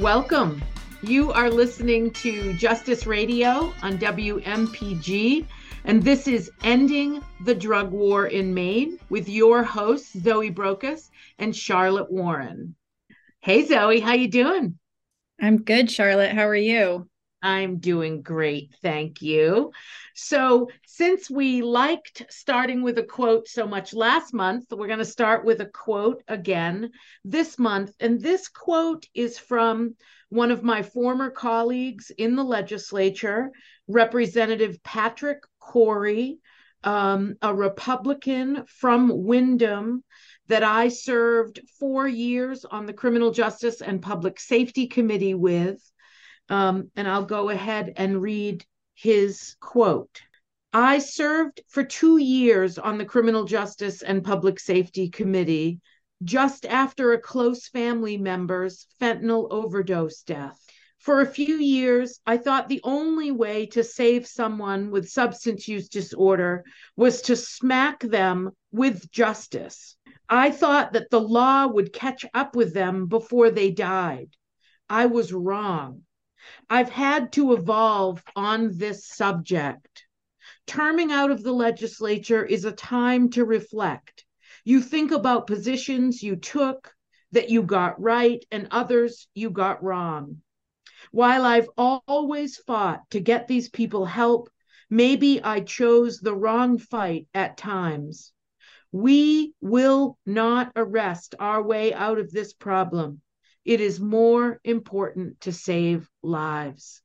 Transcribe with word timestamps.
Welcome. 0.00 0.62
You 1.02 1.30
are 1.30 1.50
listening 1.50 2.10
to 2.12 2.54
Justice 2.54 3.06
Radio 3.06 3.74
on 3.82 3.98
WMPG, 3.98 5.44
and 5.84 6.02
this 6.02 6.26
is 6.26 6.50
Ending 6.64 7.22
the 7.44 7.54
Drug 7.54 7.90
War 7.90 8.26
in 8.26 8.54
Maine 8.54 8.98
with 9.10 9.28
your 9.28 9.62
hosts 9.62 10.18
Zoe 10.18 10.50
Brokus 10.50 11.10
and 11.38 11.54
Charlotte 11.54 12.10
Warren. 12.10 12.76
Hey 13.40 13.66
Zoe, 13.66 14.00
how 14.00 14.14
you 14.14 14.28
doing? 14.28 14.78
I'm 15.38 15.58
good, 15.58 15.90
Charlotte. 15.90 16.32
How 16.32 16.48
are 16.48 16.56
you? 16.56 17.09
I'm 17.42 17.78
doing 17.78 18.22
great, 18.22 18.74
thank 18.82 19.22
you. 19.22 19.72
So, 20.14 20.68
since 20.86 21.30
we 21.30 21.62
liked 21.62 22.26
starting 22.28 22.82
with 22.82 22.98
a 22.98 23.02
quote 23.02 23.48
so 23.48 23.66
much 23.66 23.94
last 23.94 24.34
month, 24.34 24.66
we're 24.70 24.86
going 24.86 24.98
to 24.98 25.04
start 25.04 25.44
with 25.44 25.60
a 25.60 25.66
quote 25.66 26.22
again 26.28 26.90
this 27.24 27.58
month. 27.58 27.94
And 28.00 28.20
this 28.20 28.48
quote 28.48 29.06
is 29.14 29.38
from 29.38 29.96
one 30.28 30.50
of 30.50 30.62
my 30.62 30.82
former 30.82 31.30
colleagues 31.30 32.10
in 32.16 32.36
the 32.36 32.44
legislature, 32.44 33.50
Representative 33.88 34.82
Patrick 34.82 35.42
Corey, 35.58 36.38
um, 36.84 37.36
a 37.42 37.54
Republican 37.54 38.64
from 38.66 39.24
Windham 39.24 40.04
that 40.48 40.62
I 40.62 40.88
served 40.88 41.60
four 41.78 42.08
years 42.08 42.64
on 42.64 42.86
the 42.86 42.92
Criminal 42.92 43.30
Justice 43.30 43.80
and 43.80 44.02
Public 44.02 44.40
Safety 44.40 44.86
Committee 44.86 45.34
with. 45.34 45.80
Um, 46.50 46.90
and 46.96 47.08
I'll 47.08 47.24
go 47.24 47.48
ahead 47.48 47.94
and 47.96 48.20
read 48.20 48.64
his 48.94 49.56
quote. 49.60 50.20
I 50.72 50.98
served 50.98 51.62
for 51.68 51.82
two 51.82 52.18
years 52.18 52.76
on 52.78 52.98
the 52.98 53.04
Criminal 53.04 53.44
Justice 53.44 54.02
and 54.02 54.22
Public 54.22 54.60
Safety 54.60 55.08
Committee 55.08 55.80
just 56.22 56.66
after 56.66 57.12
a 57.12 57.20
close 57.20 57.68
family 57.68 58.18
member's 58.18 58.86
fentanyl 59.00 59.48
overdose 59.50 60.22
death. 60.22 60.60
For 60.98 61.22
a 61.22 61.26
few 61.26 61.56
years, 61.56 62.20
I 62.26 62.36
thought 62.36 62.68
the 62.68 62.82
only 62.84 63.30
way 63.30 63.66
to 63.66 63.82
save 63.82 64.26
someone 64.26 64.90
with 64.90 65.08
substance 65.08 65.66
use 65.66 65.88
disorder 65.88 66.62
was 66.94 67.22
to 67.22 67.36
smack 67.36 68.00
them 68.00 68.50
with 68.70 69.10
justice. 69.10 69.96
I 70.28 70.50
thought 70.50 70.92
that 70.92 71.08
the 71.10 71.20
law 71.20 71.68
would 71.68 71.94
catch 71.94 72.26
up 72.34 72.54
with 72.54 72.74
them 72.74 73.06
before 73.06 73.50
they 73.50 73.70
died. 73.70 74.36
I 74.90 75.06
was 75.06 75.32
wrong. 75.32 76.02
I've 76.68 76.90
had 76.90 77.32
to 77.32 77.52
evolve 77.52 78.22
on 78.34 78.76
this 78.78 79.06
subject. 79.06 80.04
Terming 80.66 81.12
out 81.12 81.30
of 81.30 81.42
the 81.42 81.52
legislature 81.52 82.44
is 82.44 82.64
a 82.64 82.72
time 82.72 83.30
to 83.30 83.44
reflect. 83.44 84.24
You 84.64 84.80
think 84.80 85.10
about 85.10 85.46
positions 85.46 86.22
you 86.22 86.36
took 86.36 86.94
that 87.32 87.50
you 87.50 87.62
got 87.62 88.00
right 88.00 88.44
and 88.50 88.68
others 88.70 89.28
you 89.34 89.50
got 89.50 89.82
wrong. 89.82 90.42
While 91.12 91.44
I've 91.44 91.68
always 91.76 92.56
fought 92.58 93.08
to 93.10 93.20
get 93.20 93.48
these 93.48 93.68
people 93.68 94.04
help, 94.04 94.50
maybe 94.88 95.42
I 95.42 95.60
chose 95.60 96.20
the 96.20 96.34
wrong 96.34 96.78
fight 96.78 97.26
at 97.34 97.56
times. 97.56 98.32
We 98.92 99.54
will 99.60 100.18
not 100.26 100.72
arrest 100.76 101.34
our 101.38 101.62
way 101.62 101.94
out 101.94 102.18
of 102.18 102.30
this 102.30 102.52
problem 102.52 103.22
it 103.64 103.80
is 103.80 104.00
more 104.00 104.60
important 104.64 105.40
to 105.42 105.52
save 105.52 106.08
lives. 106.22 107.02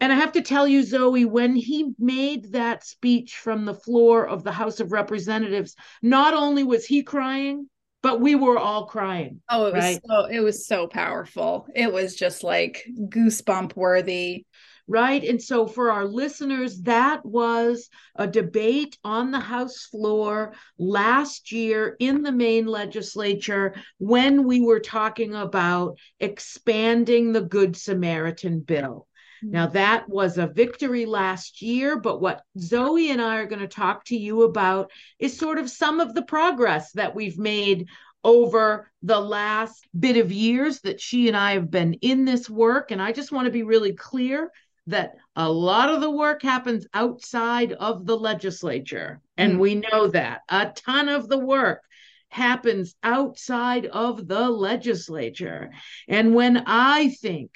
And 0.00 0.12
I 0.12 0.16
have 0.16 0.32
to 0.32 0.42
tell 0.42 0.68
you, 0.68 0.84
Zoe, 0.84 1.24
when 1.24 1.56
he 1.56 1.92
made 1.98 2.52
that 2.52 2.84
speech 2.84 3.36
from 3.36 3.64
the 3.64 3.74
floor 3.74 4.26
of 4.26 4.44
the 4.44 4.52
House 4.52 4.78
of 4.78 4.92
Representatives, 4.92 5.74
not 6.02 6.34
only 6.34 6.62
was 6.62 6.86
he 6.86 7.02
crying, 7.02 7.68
but 8.02 8.20
we 8.20 8.36
were 8.36 8.58
all 8.58 8.86
crying. 8.86 9.40
Oh, 9.50 9.66
it 9.66 9.74
was 9.74 9.84
right? 9.84 10.00
so 10.08 10.24
it 10.26 10.40
was 10.40 10.66
so 10.66 10.86
powerful. 10.86 11.66
It 11.74 11.92
was 11.92 12.14
just 12.14 12.44
like 12.44 12.84
goosebump 13.08 13.74
worthy 13.74 14.46
right? 14.88 15.22
And 15.22 15.40
so, 15.40 15.66
for 15.66 15.92
our 15.92 16.06
listeners, 16.06 16.80
that 16.82 17.24
was 17.24 17.88
a 18.16 18.26
debate 18.26 18.98
on 19.04 19.30
the 19.30 19.38
House 19.38 19.84
floor 19.84 20.54
last 20.78 21.52
year 21.52 21.94
in 22.00 22.22
the 22.22 22.32
Maine 22.32 22.66
legislature 22.66 23.74
when 23.98 24.44
we 24.44 24.60
were 24.60 24.80
talking 24.80 25.34
about 25.34 25.98
expanding 26.18 27.32
the 27.32 27.42
Good 27.42 27.76
Samaritan 27.76 28.60
bill. 28.60 29.06
Now, 29.42 29.66
mm-hmm. 29.66 29.74
that 29.74 30.08
was 30.08 30.38
a 30.38 30.48
victory 30.48 31.06
last 31.06 31.62
year, 31.62 32.00
but 32.00 32.20
what 32.20 32.42
Zoe 32.58 33.10
and 33.10 33.22
I 33.22 33.36
are 33.36 33.46
going 33.46 33.60
to 33.60 33.68
talk 33.68 34.04
to 34.06 34.16
you 34.16 34.42
about 34.42 34.90
is 35.18 35.38
sort 35.38 35.58
of 35.58 35.70
some 35.70 36.00
of 36.00 36.14
the 36.14 36.22
progress 36.22 36.92
that 36.92 37.14
we've 37.14 37.38
made 37.38 37.86
over 38.24 38.90
the 39.02 39.20
last 39.20 39.86
bit 39.98 40.16
of 40.16 40.32
years 40.32 40.80
that 40.80 41.00
she 41.00 41.28
and 41.28 41.36
I 41.36 41.52
have 41.52 41.70
been 41.70 41.94
in 41.94 42.24
this 42.24 42.50
work. 42.50 42.90
And 42.90 43.00
I 43.00 43.12
just 43.12 43.30
want 43.30 43.46
to 43.46 43.52
be 43.52 43.62
really 43.62 43.92
clear 43.92 44.50
that 44.88 45.16
a 45.36 45.50
lot 45.50 45.90
of 45.90 46.00
the 46.00 46.10
work 46.10 46.42
happens 46.42 46.86
outside 46.92 47.72
of 47.72 48.06
the 48.06 48.16
legislature. 48.16 49.20
And 49.36 49.54
mm. 49.54 49.58
we 49.58 49.74
know 49.76 50.08
that 50.08 50.40
a 50.48 50.72
ton 50.74 51.08
of 51.08 51.28
the 51.28 51.38
work 51.38 51.82
happens 52.30 52.94
outside 53.02 53.86
of 53.86 54.26
the 54.26 54.48
legislature. 54.50 55.70
And 56.08 56.34
when 56.34 56.64
I 56.66 57.10
think 57.10 57.52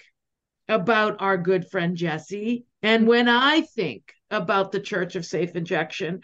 about 0.69 1.21
our 1.21 1.37
good 1.37 1.69
friend 1.71 1.97
Jesse, 1.97 2.65
and 2.83 3.07
when 3.07 3.29
I 3.29 3.63
think 3.63 4.13
about 4.31 4.73
the 4.73 4.81
Church 4.81 5.17
of 5.17 5.27
Safe 5.27 5.55
Injection, 5.55 6.23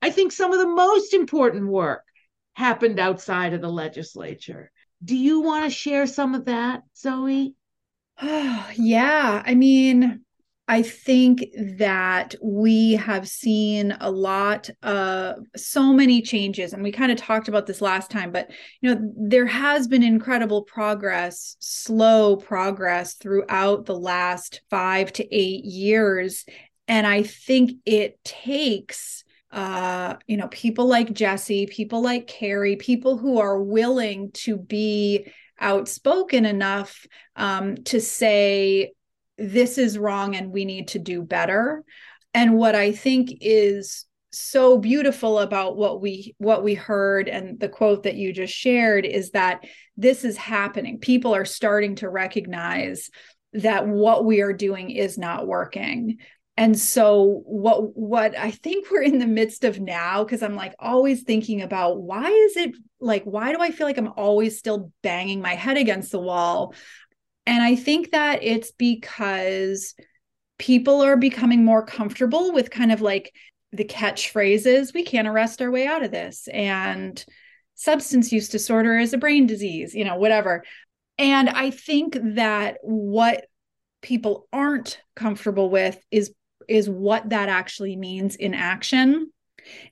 I 0.00 0.10
think 0.10 0.32
some 0.32 0.52
of 0.52 0.58
the 0.58 0.68
most 0.68 1.14
important 1.14 1.66
work 1.66 2.04
happened 2.54 2.98
outside 2.98 3.52
of 3.52 3.60
the 3.60 3.70
legislature. 3.70 4.70
Do 5.02 5.16
you 5.16 5.40
want 5.40 5.64
to 5.64 5.70
share 5.70 6.06
some 6.06 6.34
of 6.34 6.46
that, 6.46 6.82
Zoe? 6.96 7.54
yeah. 8.22 9.42
I 9.44 9.54
mean, 9.54 10.24
I 10.70 10.82
think 10.82 11.46
that 11.78 12.36
we 12.40 12.92
have 12.92 13.26
seen 13.26 13.96
a 13.98 14.08
lot 14.08 14.70
of 14.84 15.44
so 15.56 15.92
many 15.92 16.22
changes, 16.22 16.72
and 16.72 16.80
we 16.80 16.92
kind 16.92 17.10
of 17.10 17.18
talked 17.18 17.48
about 17.48 17.66
this 17.66 17.80
last 17.80 18.08
time, 18.08 18.30
but 18.30 18.52
you 18.80 18.94
know, 18.94 19.12
there 19.16 19.46
has 19.46 19.88
been 19.88 20.04
incredible 20.04 20.62
progress, 20.62 21.56
slow 21.58 22.36
progress 22.36 23.14
throughout 23.14 23.84
the 23.84 23.98
last 23.98 24.60
five 24.70 25.12
to 25.14 25.34
eight 25.34 25.64
years. 25.64 26.44
And 26.86 27.04
I 27.04 27.24
think 27.24 27.72
it 27.84 28.22
takes 28.22 29.24
uh, 29.50 30.14
you 30.28 30.36
know, 30.36 30.46
people 30.46 30.86
like 30.86 31.12
Jesse, 31.12 31.66
people 31.66 32.00
like 32.00 32.28
Carrie, 32.28 32.76
people 32.76 33.18
who 33.18 33.40
are 33.40 33.60
willing 33.60 34.30
to 34.30 34.56
be 34.56 35.26
outspoken 35.58 36.46
enough 36.46 37.04
um, 37.34 37.74
to 37.86 38.00
say, 38.00 38.92
this 39.40 39.78
is 39.78 39.98
wrong 39.98 40.36
and 40.36 40.52
we 40.52 40.64
need 40.64 40.88
to 40.88 40.98
do 40.98 41.22
better. 41.22 41.82
And 42.32 42.56
what 42.56 42.74
i 42.76 42.92
think 42.92 43.30
is 43.40 44.06
so 44.32 44.78
beautiful 44.78 45.40
about 45.40 45.76
what 45.76 46.00
we 46.00 46.34
what 46.38 46.62
we 46.62 46.74
heard 46.74 47.28
and 47.28 47.58
the 47.58 47.68
quote 47.68 48.04
that 48.04 48.14
you 48.14 48.32
just 48.32 48.54
shared 48.54 49.04
is 49.04 49.32
that 49.32 49.64
this 49.96 50.24
is 50.24 50.36
happening. 50.36 50.98
People 50.98 51.34
are 51.34 51.44
starting 51.44 51.96
to 51.96 52.08
recognize 52.08 53.10
that 53.54 53.88
what 53.88 54.24
we 54.24 54.40
are 54.40 54.52
doing 54.52 54.90
is 54.90 55.18
not 55.18 55.46
working. 55.46 56.18
And 56.56 56.78
so 56.78 57.42
what 57.46 57.96
what 57.96 58.38
i 58.38 58.50
think 58.50 58.90
we're 58.90 59.02
in 59.02 59.18
the 59.18 59.26
midst 59.26 59.64
of 59.64 59.80
now 59.80 60.22
because 60.22 60.42
i'm 60.42 60.56
like 60.56 60.74
always 60.78 61.22
thinking 61.22 61.62
about 61.62 62.02
why 62.02 62.28
is 62.28 62.56
it 62.58 62.74
like 63.00 63.24
why 63.24 63.52
do 63.52 63.62
i 63.62 63.70
feel 63.70 63.86
like 63.86 63.96
i'm 63.96 64.12
always 64.14 64.58
still 64.58 64.92
banging 65.02 65.40
my 65.40 65.54
head 65.54 65.78
against 65.78 66.12
the 66.12 66.18
wall 66.18 66.74
and 67.50 67.64
I 67.64 67.74
think 67.74 68.12
that 68.12 68.44
it's 68.44 68.70
because 68.70 69.96
people 70.56 71.02
are 71.02 71.16
becoming 71.16 71.64
more 71.64 71.84
comfortable 71.84 72.52
with 72.52 72.70
kind 72.70 72.92
of 72.92 73.00
like 73.00 73.34
the 73.72 73.84
catchphrases 73.84 74.94
we 74.94 75.02
can't 75.02 75.26
arrest 75.26 75.60
our 75.60 75.70
way 75.70 75.84
out 75.84 76.04
of 76.04 76.12
this 76.12 76.48
and 76.52 77.24
substance 77.74 78.30
use 78.30 78.48
disorder 78.48 78.96
is 78.98 79.12
a 79.14 79.18
brain 79.18 79.46
disease, 79.46 79.94
you 79.94 80.04
know, 80.04 80.14
whatever. 80.14 80.62
And 81.18 81.48
I 81.48 81.70
think 81.70 82.16
that 82.36 82.76
what 82.82 83.46
people 84.00 84.46
aren't 84.52 85.00
comfortable 85.16 85.70
with 85.70 85.98
is 86.12 86.32
is 86.68 86.88
what 86.88 87.30
that 87.30 87.48
actually 87.48 87.96
means 87.96 88.36
in 88.36 88.54
action 88.54 89.32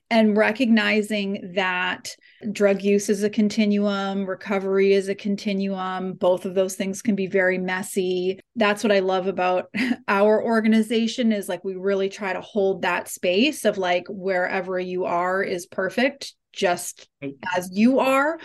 and 0.09 0.35
recognizing 0.35 1.53
that 1.55 2.15
drug 2.51 2.81
use 2.81 3.09
is 3.09 3.23
a 3.23 3.29
continuum, 3.29 4.25
recovery 4.25 4.93
is 4.93 5.09
a 5.09 5.15
continuum. 5.15 6.13
Both 6.13 6.45
of 6.45 6.55
those 6.55 6.75
things 6.75 7.01
can 7.01 7.15
be 7.15 7.27
very 7.27 7.57
messy. 7.57 8.39
That's 8.55 8.83
what 8.83 8.91
I 8.91 8.99
love 8.99 9.27
about 9.27 9.69
our 10.07 10.43
organization 10.43 11.31
is 11.31 11.47
like 11.47 11.63
we 11.63 11.75
really 11.75 12.09
try 12.09 12.33
to 12.33 12.41
hold 12.41 12.81
that 12.81 13.07
space 13.07 13.65
of 13.65 13.77
like 13.77 14.05
wherever 14.09 14.79
you 14.79 15.05
are 15.05 15.43
is 15.43 15.65
perfect 15.65 16.33
just 16.53 17.07
as 17.55 17.69
you 17.71 17.99
are. 17.99 18.39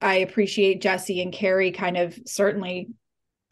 I 0.00 0.16
appreciate 0.16 0.82
Jesse 0.82 1.22
and 1.22 1.32
Carrie 1.32 1.70
kind 1.70 1.96
of 1.96 2.18
certainly 2.26 2.88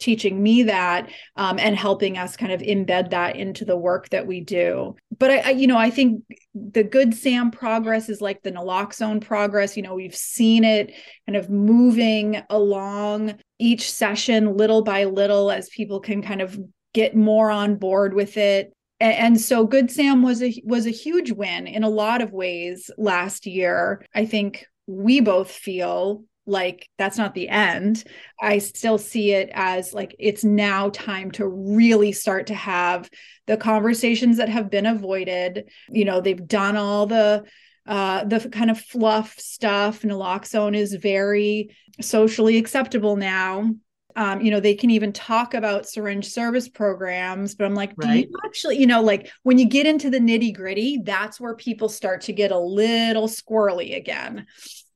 teaching 0.01 0.41
me 0.41 0.63
that 0.63 1.09
um, 1.35 1.59
and 1.59 1.75
helping 1.75 2.17
us 2.17 2.35
kind 2.35 2.51
of 2.51 2.61
embed 2.61 3.11
that 3.11 3.35
into 3.35 3.63
the 3.63 3.77
work 3.77 4.09
that 4.09 4.27
we 4.27 4.41
do. 4.41 4.95
But 5.17 5.31
I, 5.31 5.37
I, 5.37 5.49
you 5.51 5.67
know 5.67 5.77
i 5.77 5.89
think 5.89 6.23
the 6.53 6.83
good 6.83 7.13
sam 7.13 7.51
progress 7.51 8.09
is 8.09 8.19
like 8.19 8.41
the 8.41 8.51
naloxone 8.51 9.21
progress. 9.21 9.77
You 9.77 9.83
know 9.83 9.95
we've 9.95 10.15
seen 10.15 10.63
it 10.63 10.93
kind 11.25 11.37
of 11.37 11.49
moving 11.49 12.41
along 12.49 13.35
each 13.59 13.91
session 13.91 14.57
little 14.57 14.81
by 14.81 15.05
little 15.05 15.51
as 15.51 15.69
people 15.69 15.99
can 15.99 16.21
kind 16.21 16.41
of 16.41 16.59
get 16.93 17.15
more 17.15 17.51
on 17.51 17.75
board 17.75 18.13
with 18.13 18.37
it. 18.37 18.73
And 18.99 19.39
so 19.39 19.65
good 19.65 19.89
sam 19.89 20.21
was 20.21 20.43
a 20.43 20.61
was 20.65 20.85
a 20.85 20.91
huge 20.91 21.31
win 21.31 21.67
in 21.67 21.83
a 21.83 21.89
lot 21.89 22.21
of 22.21 22.31
ways 22.31 22.91
last 22.97 23.45
year. 23.45 24.05
I 24.13 24.25
think 24.25 24.65
we 24.87 25.21
both 25.21 25.49
feel 25.49 26.23
like 26.51 26.87
that's 26.97 27.17
not 27.17 27.33
the 27.33 27.49
end. 27.49 28.03
I 28.39 28.59
still 28.59 28.97
see 28.97 29.31
it 29.31 29.49
as 29.53 29.93
like 29.93 30.15
it's 30.19 30.43
now 30.43 30.89
time 30.89 31.31
to 31.31 31.47
really 31.47 32.11
start 32.11 32.47
to 32.47 32.55
have 32.55 33.09
the 33.47 33.57
conversations 33.57 34.37
that 34.37 34.49
have 34.49 34.69
been 34.69 34.85
avoided. 34.85 35.69
You 35.89 36.05
know 36.05 36.21
they've 36.21 36.47
done 36.47 36.77
all 36.77 37.07
the 37.07 37.45
uh, 37.87 38.23
the 38.25 38.47
kind 38.49 38.69
of 38.69 38.79
fluff 38.79 39.39
stuff 39.39 40.03
naloxone 40.03 40.75
is 40.75 40.93
very 40.93 41.75
socially 41.99 42.57
acceptable 42.57 43.15
now. 43.15 43.71
Um, 44.15 44.41
you 44.41 44.51
know, 44.51 44.59
they 44.59 44.75
can 44.75 44.89
even 44.89 45.13
talk 45.13 45.53
about 45.53 45.87
syringe 45.87 46.27
service 46.27 46.67
programs, 46.67 47.55
but 47.55 47.65
I'm 47.65 47.73
like, 47.75 47.95
do 47.95 48.09
you 48.09 48.27
actually, 48.45 48.77
you 48.77 48.85
know, 48.85 49.01
like 49.01 49.31
when 49.43 49.57
you 49.57 49.65
get 49.65 49.85
into 49.85 50.09
the 50.09 50.19
nitty 50.19 50.53
gritty, 50.53 50.99
that's 51.03 51.39
where 51.39 51.55
people 51.55 51.87
start 51.87 52.21
to 52.21 52.33
get 52.33 52.51
a 52.51 52.59
little 52.59 53.27
squirrely 53.27 53.95
again. 53.95 54.47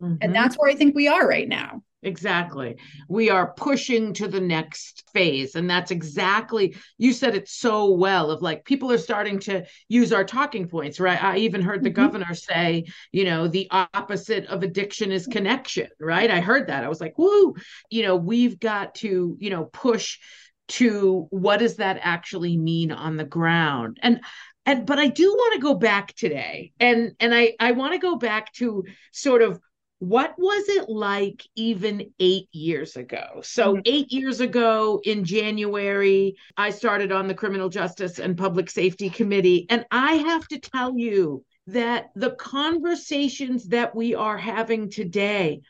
Mm-hmm. 0.01 0.15
And 0.21 0.35
that's 0.35 0.55
where 0.55 0.69
I 0.69 0.75
think 0.75 0.95
we 0.95 1.07
are 1.07 1.27
right 1.27 1.47
now. 1.47 1.81
Exactly. 2.05 2.77
We 3.09 3.31
are 3.31 3.53
pushing 3.53 4.13
to 4.13 4.27
the 4.27 4.39
next 4.39 5.03
phase. 5.11 5.55
And 5.55 5.67
that's 5.67 5.89
exactly, 5.89 6.75
you 6.99 7.11
said 7.11 7.33
it 7.33 7.49
so 7.49 7.91
well 7.93 8.29
of 8.29 8.43
like 8.43 8.63
people 8.63 8.91
are 8.91 8.99
starting 8.99 9.39
to 9.39 9.65
use 9.89 10.13
our 10.13 10.23
talking 10.23 10.67
points, 10.67 10.99
right? 10.99 11.21
I 11.21 11.37
even 11.37 11.63
heard 11.63 11.83
the 11.83 11.89
mm-hmm. 11.89 12.03
governor 12.03 12.35
say, 12.35 12.85
you 13.11 13.25
know, 13.25 13.47
the 13.47 13.67
opposite 13.71 14.45
of 14.45 14.61
addiction 14.61 15.11
is 15.11 15.25
connection, 15.25 15.87
right? 15.99 16.29
I 16.29 16.41
heard 16.41 16.67
that. 16.67 16.83
I 16.83 16.89
was 16.89 17.01
like, 17.01 17.17
woo, 17.17 17.55
you 17.89 18.03
know, 18.03 18.15
we've 18.15 18.59
got 18.59 18.93
to, 18.95 19.35
you 19.39 19.49
know, 19.49 19.65
push 19.65 20.19
to 20.67 21.27
what 21.31 21.57
does 21.57 21.77
that 21.77 21.99
actually 22.01 22.55
mean 22.55 22.91
on 22.91 23.17
the 23.17 23.25
ground? 23.25 23.97
And 24.01 24.21
and 24.67 24.85
but 24.85 24.99
I 24.99 25.07
do 25.07 25.31
want 25.31 25.53
to 25.53 25.59
go 25.59 25.75
back 25.75 26.13
today 26.15 26.71
and 26.79 27.13
and 27.19 27.33
I 27.33 27.53
I 27.59 27.71
want 27.73 27.93
to 27.93 27.99
go 27.99 28.15
back 28.15 28.51
to 28.53 28.83
sort 29.11 29.41
of 29.43 29.59
what 29.99 30.33
was 30.37 30.67
it 30.67 30.89
like 30.89 31.47
even 31.55 32.11
eight 32.19 32.47
years 32.51 32.95
ago? 32.95 33.41
So, 33.43 33.73
mm-hmm. 33.73 33.81
eight 33.85 34.11
years 34.11 34.41
ago 34.41 34.99
in 35.03 35.23
January, 35.23 36.35
I 36.57 36.69
started 36.71 37.11
on 37.11 37.27
the 37.27 37.33
Criminal 37.33 37.69
Justice 37.69 38.19
and 38.19 38.37
Public 38.37 38.69
Safety 38.69 39.09
Committee. 39.09 39.65
And 39.69 39.85
I 39.91 40.13
have 40.13 40.47
to 40.49 40.59
tell 40.59 40.97
you 40.97 41.43
that 41.67 42.07
the 42.15 42.31
conversations 42.31 43.69
that 43.69 43.95
we 43.95 44.15
are 44.15 44.37
having 44.37 44.89
today 44.89 45.61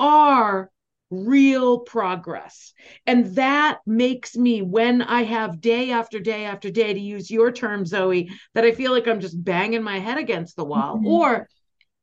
are 0.00 0.70
real 1.10 1.80
progress. 1.80 2.72
And 3.06 3.34
that 3.36 3.78
makes 3.86 4.36
me, 4.36 4.62
when 4.62 5.02
I 5.02 5.22
have 5.22 5.60
day 5.60 5.90
after 5.90 6.20
day 6.20 6.44
after 6.44 6.70
day, 6.70 6.92
to 6.92 7.00
use 7.00 7.30
your 7.30 7.52
term, 7.52 7.86
Zoe, 7.86 8.30
that 8.54 8.64
I 8.64 8.72
feel 8.72 8.92
like 8.92 9.06
I'm 9.06 9.20
just 9.20 9.42
banging 9.42 9.82
my 9.82 9.98
head 9.98 10.18
against 10.18 10.56
the 10.56 10.64
wall. 10.64 10.96
Mm-hmm. 10.96 11.06
Or 11.06 11.48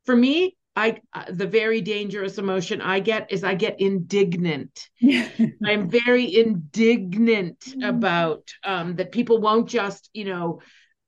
for 0.06 0.16
me, 0.16 0.56
I 0.76 1.00
uh, 1.14 1.26
the 1.30 1.48
very 1.48 1.82
dangerous 1.82 2.38
emotion 2.38 2.82
I 2.82 3.00
get 3.00 3.32
is 3.32 3.44
I 3.44 3.56
get 3.56 3.80
indignant. 3.80 4.90
I'm 5.66 5.90
very 5.90 6.36
indignant 6.36 7.60
mm-hmm. 7.62 7.84
about 7.84 8.50
um, 8.64 8.96
that 8.98 9.12
people 9.12 9.40
won't 9.40 9.70
just 9.70 10.10
you 10.14 10.26
know 10.26 10.60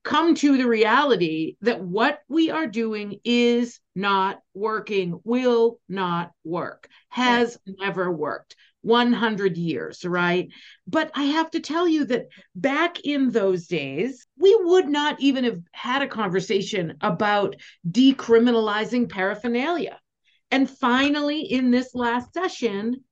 come 0.04 0.36
to 0.36 0.58
the 0.58 0.66
reality 0.68 1.58
that 1.62 1.82
what 1.82 2.20
we 2.30 2.50
are 2.50 2.68
doing 2.68 3.20
is 3.26 3.82
not 3.94 4.40
working, 4.54 5.20
will 5.26 5.80
not 5.90 6.32
work, 6.46 6.88
has 7.10 7.58
never 7.66 8.10
worked. 8.10 8.56
100 8.82 9.58
years, 9.58 10.06
right? 10.06 10.50
But 10.86 11.12
I 11.16 11.24
have 11.24 11.52
to 11.52 11.60
tell 11.60 11.88
you 11.88 12.06
that 12.06 12.28
back 12.56 13.00
in 13.02 13.32
those 13.32 13.68
days, 13.68 14.26
we 14.38 14.56
would 14.64 14.88
not 14.88 15.20
even 15.20 15.44
have 15.44 15.62
had 15.74 16.02
a 16.02 16.08
conversation 16.08 16.96
about 17.02 17.56
decriminalizing 17.90 19.10
paraphernalia. 19.10 20.00
And 20.52 20.70
finally, 20.70 21.42
in 21.42 21.72
this 21.72 21.94
last 21.94 22.34
session, 22.34 23.04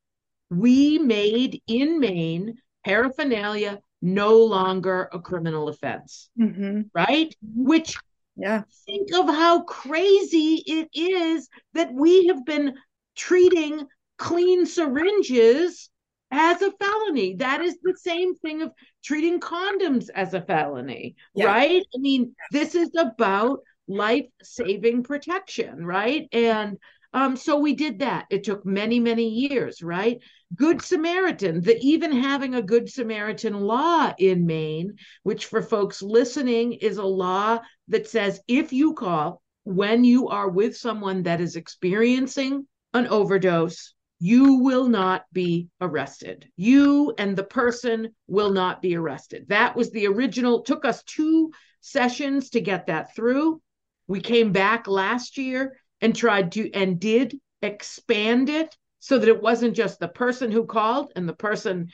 we 0.49 0.99
made 0.99 1.61
in 1.67 1.99
Maine 1.99 2.55
paraphernalia 2.85 3.79
no 4.01 4.37
longer 4.37 5.09
a 5.11 5.19
criminal 5.19 5.67
offense, 5.67 6.29
mm-hmm. 6.39 6.81
right? 6.93 7.35
Which 7.41 7.97
yeah. 8.37 8.63
Think 8.85 9.13
of 9.13 9.27
how 9.27 9.63
crazy 9.63 10.61
it 10.65 10.89
is 10.93 11.47
that 11.73 11.93
we 11.93 12.27
have 12.27 12.45
been 12.45 12.73
treating 13.15 13.87
clean 14.17 14.65
syringes 14.65 15.89
as 16.31 16.61
a 16.61 16.71
felony. 16.71 17.35
That 17.35 17.61
is 17.61 17.77
the 17.81 17.95
same 17.97 18.35
thing 18.35 18.61
of 18.61 18.71
treating 19.03 19.39
condoms 19.39 20.09
as 20.13 20.33
a 20.33 20.41
felony, 20.41 21.15
yeah. 21.35 21.45
right? 21.45 21.81
I 21.95 21.97
mean, 21.97 22.35
this 22.51 22.75
is 22.75 22.91
about 22.97 23.59
life 23.87 24.25
saving 24.41 25.03
protection, 25.03 25.85
right? 25.85 26.27
And 26.31 26.77
um, 27.13 27.37
so 27.37 27.57
we 27.57 27.73
did 27.75 27.99
that. 27.99 28.25
It 28.29 28.43
took 28.43 28.65
many, 28.65 28.99
many 28.99 29.29
years, 29.29 29.81
right? 29.81 30.19
Good 30.53 30.81
Samaritan, 30.81 31.61
the 31.61 31.77
even 31.79 32.11
having 32.11 32.55
a 32.55 32.61
Good 32.61 32.89
Samaritan 32.89 33.61
law 33.61 34.13
in 34.17 34.45
Maine, 34.45 34.95
which 35.23 35.45
for 35.45 35.61
folks 35.61 36.01
listening 36.01 36.73
is 36.73 36.97
a 36.97 37.05
law 37.05 37.59
that 37.87 38.07
says 38.07 38.41
if 38.47 38.73
you 38.73 38.93
call 38.93 39.41
when 39.63 40.03
you 40.03 40.27
are 40.27 40.49
with 40.49 40.75
someone 40.75 41.23
that 41.23 41.41
is 41.41 41.55
experiencing 41.55 42.67
an 42.93 43.07
overdose 43.07 43.94
you 44.19 44.55
will 44.55 44.87
not 44.87 45.25
be 45.33 45.69
arrested. 45.81 46.47
You 46.55 47.13
and 47.17 47.35
the 47.35 47.43
person 47.43 48.15
will 48.27 48.51
not 48.51 48.81
be 48.81 48.95
arrested. 48.95 49.45
That 49.49 49.75
was 49.75 49.91
the 49.91 50.07
original, 50.07 50.61
took 50.61 50.85
us 50.85 51.03
two 51.03 51.51
sessions 51.81 52.49
to 52.51 52.61
get 52.61 52.87
that 52.87 53.15
through. 53.15 53.61
We 54.07 54.21
came 54.21 54.51
back 54.51 54.87
last 54.87 55.37
year 55.37 55.77
and 56.01 56.15
tried 56.15 56.53
to, 56.53 56.71
and 56.71 56.99
did 56.99 57.39
expand 57.61 58.49
it 58.49 58.75
so 58.99 59.19
that 59.19 59.29
it 59.29 59.41
wasn't 59.41 59.75
just 59.75 59.99
the 59.99 60.07
person 60.07 60.51
who 60.51 60.65
called 60.65 61.11
and 61.15 61.27
the 61.27 61.35
person 61.35 61.89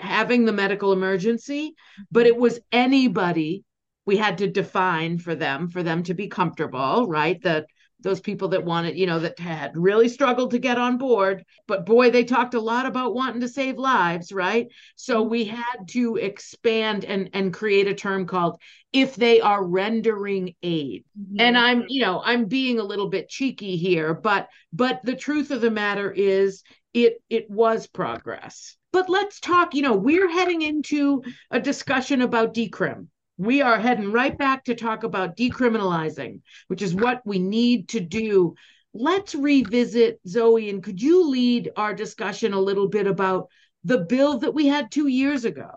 having 0.00 0.44
the 0.44 0.52
medical 0.52 0.92
emergency, 0.92 1.74
but 2.10 2.26
it 2.26 2.36
was 2.36 2.60
anybody 2.72 3.64
we 4.06 4.16
had 4.16 4.38
to 4.38 4.48
define 4.48 5.18
for 5.18 5.34
them 5.34 5.68
for 5.70 5.82
them 5.82 6.02
to 6.02 6.14
be 6.14 6.28
comfortable 6.28 7.06
right 7.06 7.42
that 7.42 7.66
those 8.00 8.20
people 8.20 8.48
that 8.48 8.64
wanted, 8.64 8.96
you 8.96 9.06
know, 9.06 9.18
that 9.18 9.38
had 9.38 9.76
really 9.76 10.08
struggled 10.08 10.50
to 10.50 10.58
get 10.58 10.78
on 10.78 10.98
board. 10.98 11.44
But 11.66 11.86
boy, 11.86 12.10
they 12.10 12.24
talked 12.24 12.54
a 12.54 12.60
lot 12.60 12.86
about 12.86 13.14
wanting 13.14 13.40
to 13.40 13.48
save 13.48 13.78
lives, 13.78 14.32
right? 14.32 14.68
So 14.96 15.22
we 15.22 15.44
had 15.44 15.88
to 15.88 16.16
expand 16.16 17.04
and 17.04 17.30
and 17.32 17.52
create 17.52 17.88
a 17.88 17.94
term 17.94 18.26
called 18.26 18.60
if 18.92 19.16
they 19.16 19.40
are 19.40 19.64
rendering 19.64 20.54
aid. 20.62 21.04
Mm-hmm. 21.18 21.40
And 21.40 21.58
I'm, 21.58 21.84
you 21.88 22.02
know, 22.02 22.22
I'm 22.24 22.44
being 22.44 22.78
a 22.78 22.84
little 22.84 23.08
bit 23.08 23.28
cheeky 23.28 23.76
here, 23.76 24.14
but 24.14 24.48
but 24.72 25.00
the 25.02 25.16
truth 25.16 25.50
of 25.50 25.60
the 25.60 25.70
matter 25.70 26.10
is 26.10 26.62
it 26.92 27.22
it 27.30 27.50
was 27.50 27.86
progress. 27.86 28.76
But 28.92 29.10
let's 29.10 29.40
talk, 29.40 29.74
you 29.74 29.82
know, 29.82 29.96
we're 29.96 30.30
heading 30.30 30.62
into 30.62 31.24
a 31.50 31.58
discussion 31.58 32.22
about 32.22 32.54
decrim 32.54 33.08
we 33.36 33.62
are 33.62 33.78
heading 33.78 34.12
right 34.12 34.36
back 34.36 34.64
to 34.64 34.74
talk 34.74 35.02
about 35.02 35.36
decriminalizing, 35.36 36.40
which 36.68 36.82
is 36.82 36.94
what 36.94 37.22
we 37.24 37.38
need 37.38 37.88
to 37.88 38.00
do. 38.00 38.54
Let's 38.92 39.34
revisit 39.34 40.20
Zoe, 40.26 40.70
and 40.70 40.82
could 40.82 41.02
you 41.02 41.28
lead 41.28 41.70
our 41.76 41.94
discussion 41.94 42.52
a 42.52 42.60
little 42.60 42.88
bit 42.88 43.06
about 43.06 43.48
the 43.82 43.98
bill 43.98 44.38
that 44.38 44.54
we 44.54 44.66
had 44.66 44.90
two 44.90 45.08
years 45.08 45.44
ago 45.44 45.70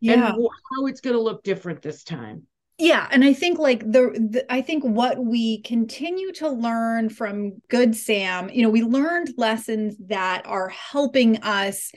yeah. 0.00 0.12
and 0.12 0.22
how 0.22 0.86
it's 0.86 1.00
going 1.00 1.16
to 1.16 1.22
look 1.22 1.42
different 1.42 1.82
this 1.82 2.04
time? 2.04 2.46
yeah 2.80 3.06
and 3.10 3.22
i 3.22 3.32
think 3.32 3.58
like 3.58 3.80
the, 3.80 4.28
the, 4.30 4.44
i 4.52 4.60
think 4.60 4.82
what 4.82 5.22
we 5.22 5.60
continue 5.60 6.32
to 6.32 6.48
learn 6.48 7.08
from 7.08 7.52
good 7.68 7.94
sam 7.94 8.48
you 8.48 8.62
know 8.62 8.70
we 8.70 8.82
learned 8.82 9.30
lessons 9.36 9.96
that 10.06 10.42
are 10.46 10.70
helping 10.70 11.36
us 11.42 11.92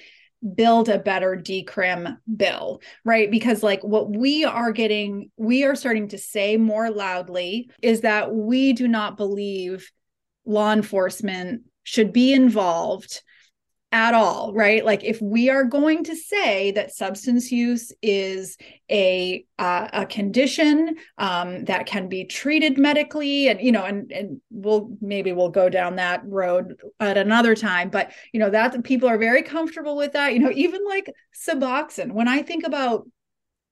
build 0.55 0.89
a 0.89 1.00
better 1.00 1.35
decrim 1.35 2.17
bill, 2.35 2.81
right? 3.05 3.31
Because, 3.31 3.63
like, 3.63 3.83
what 3.83 4.09
we 4.09 4.43
are 4.43 4.71
getting, 4.71 5.31
we 5.38 5.63
are 5.63 5.75
starting 5.75 6.09
to 6.09 6.17
say 6.17 6.57
more 6.57 6.89
loudly 6.89 7.69
is 7.81 8.01
that 8.01 8.33
we 8.33 8.73
do 8.73 8.88
not 8.88 9.17
believe 9.17 9.89
law 10.45 10.73
enforcement 10.73 11.63
should 11.83 12.12
be 12.12 12.33
involved 12.33 13.21
at 13.93 14.15
all, 14.15 14.51
right? 14.53 14.83
Like 14.83 15.03
if 15.03 15.21
we 15.21 15.51
are 15.51 15.63
going 15.63 16.03
to 16.05 16.15
say 16.15 16.71
that 16.71 16.95
substance 16.95 17.51
use 17.51 17.93
is 18.01 18.57
a 18.89 19.45
uh, 19.59 19.88
a 19.93 20.05
condition 20.07 20.95
um, 21.19 21.63
that 21.65 21.85
can 21.85 22.09
be 22.09 22.25
treated 22.25 22.79
medically, 22.79 23.50
and 23.50 23.62
you 23.62 23.71
know, 23.71 23.85
and 23.85 24.12
and 24.12 24.41
we'll 24.50 24.89
maybe 25.00 25.31
we'll 25.31 25.50
go 25.50 25.69
down 25.69 25.97
that 25.97 26.23
road 26.25 26.75
at 27.00 27.19
another 27.19 27.53
time, 27.55 27.91
but 27.91 28.12
you 28.33 28.39
know 28.39 28.50
that 28.50 28.83
people 28.83 29.07
are 29.07 29.19
very 29.19 29.43
comfortable 29.43 29.95
with 29.95 30.13
that. 30.13 30.33
You 30.33 30.39
know, 30.39 30.51
even 30.55 30.83
like 30.85 31.13
Suboxone. 31.47 32.13
When 32.13 32.27
I 32.27 32.41
think 32.41 32.65
about 32.65 33.07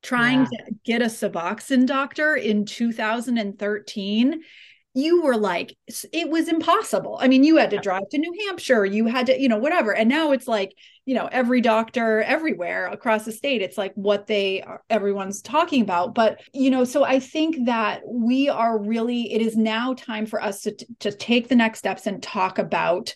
trying 0.03 0.41
yeah. 0.41 0.65
to 0.65 0.75
get 0.85 1.01
a 1.01 1.05
Suboxone 1.05 1.87
doctor 1.87 2.35
in 2.35 2.65
2013 2.65 4.41
you 4.93 5.21
were 5.21 5.37
like 5.37 5.77
it 6.11 6.29
was 6.29 6.47
impossible. 6.47 7.17
I 7.21 7.27
mean 7.27 7.43
you 7.43 7.57
had 7.57 7.69
to 7.71 7.77
drive 7.79 8.09
to 8.09 8.17
new 8.17 8.33
hampshire 8.45 8.85
you 8.85 9.05
had 9.05 9.27
to 9.27 9.39
you 9.39 9.47
know 9.47 9.57
whatever 9.57 9.95
and 9.95 10.09
now 10.09 10.31
it's 10.31 10.47
like 10.47 10.73
you 11.05 11.15
know 11.15 11.27
every 11.31 11.61
doctor 11.61 12.21
everywhere 12.21 12.87
across 12.87 13.25
the 13.25 13.31
state 13.31 13.61
it's 13.61 13.77
like 13.77 13.93
what 13.95 14.27
they 14.27 14.61
are, 14.61 14.83
everyone's 14.89 15.41
talking 15.41 15.81
about 15.81 16.13
but 16.13 16.41
you 16.53 16.69
know 16.69 16.83
so 16.83 17.03
i 17.03 17.19
think 17.19 17.65
that 17.65 18.01
we 18.05 18.49
are 18.49 18.79
really 18.79 19.33
it 19.33 19.41
is 19.41 19.57
now 19.57 19.93
time 19.93 20.25
for 20.25 20.41
us 20.41 20.61
to 20.61 20.75
to 20.99 21.11
take 21.11 21.47
the 21.47 21.55
next 21.55 21.79
steps 21.79 22.05
and 22.05 22.21
talk 22.21 22.59
about 22.59 23.15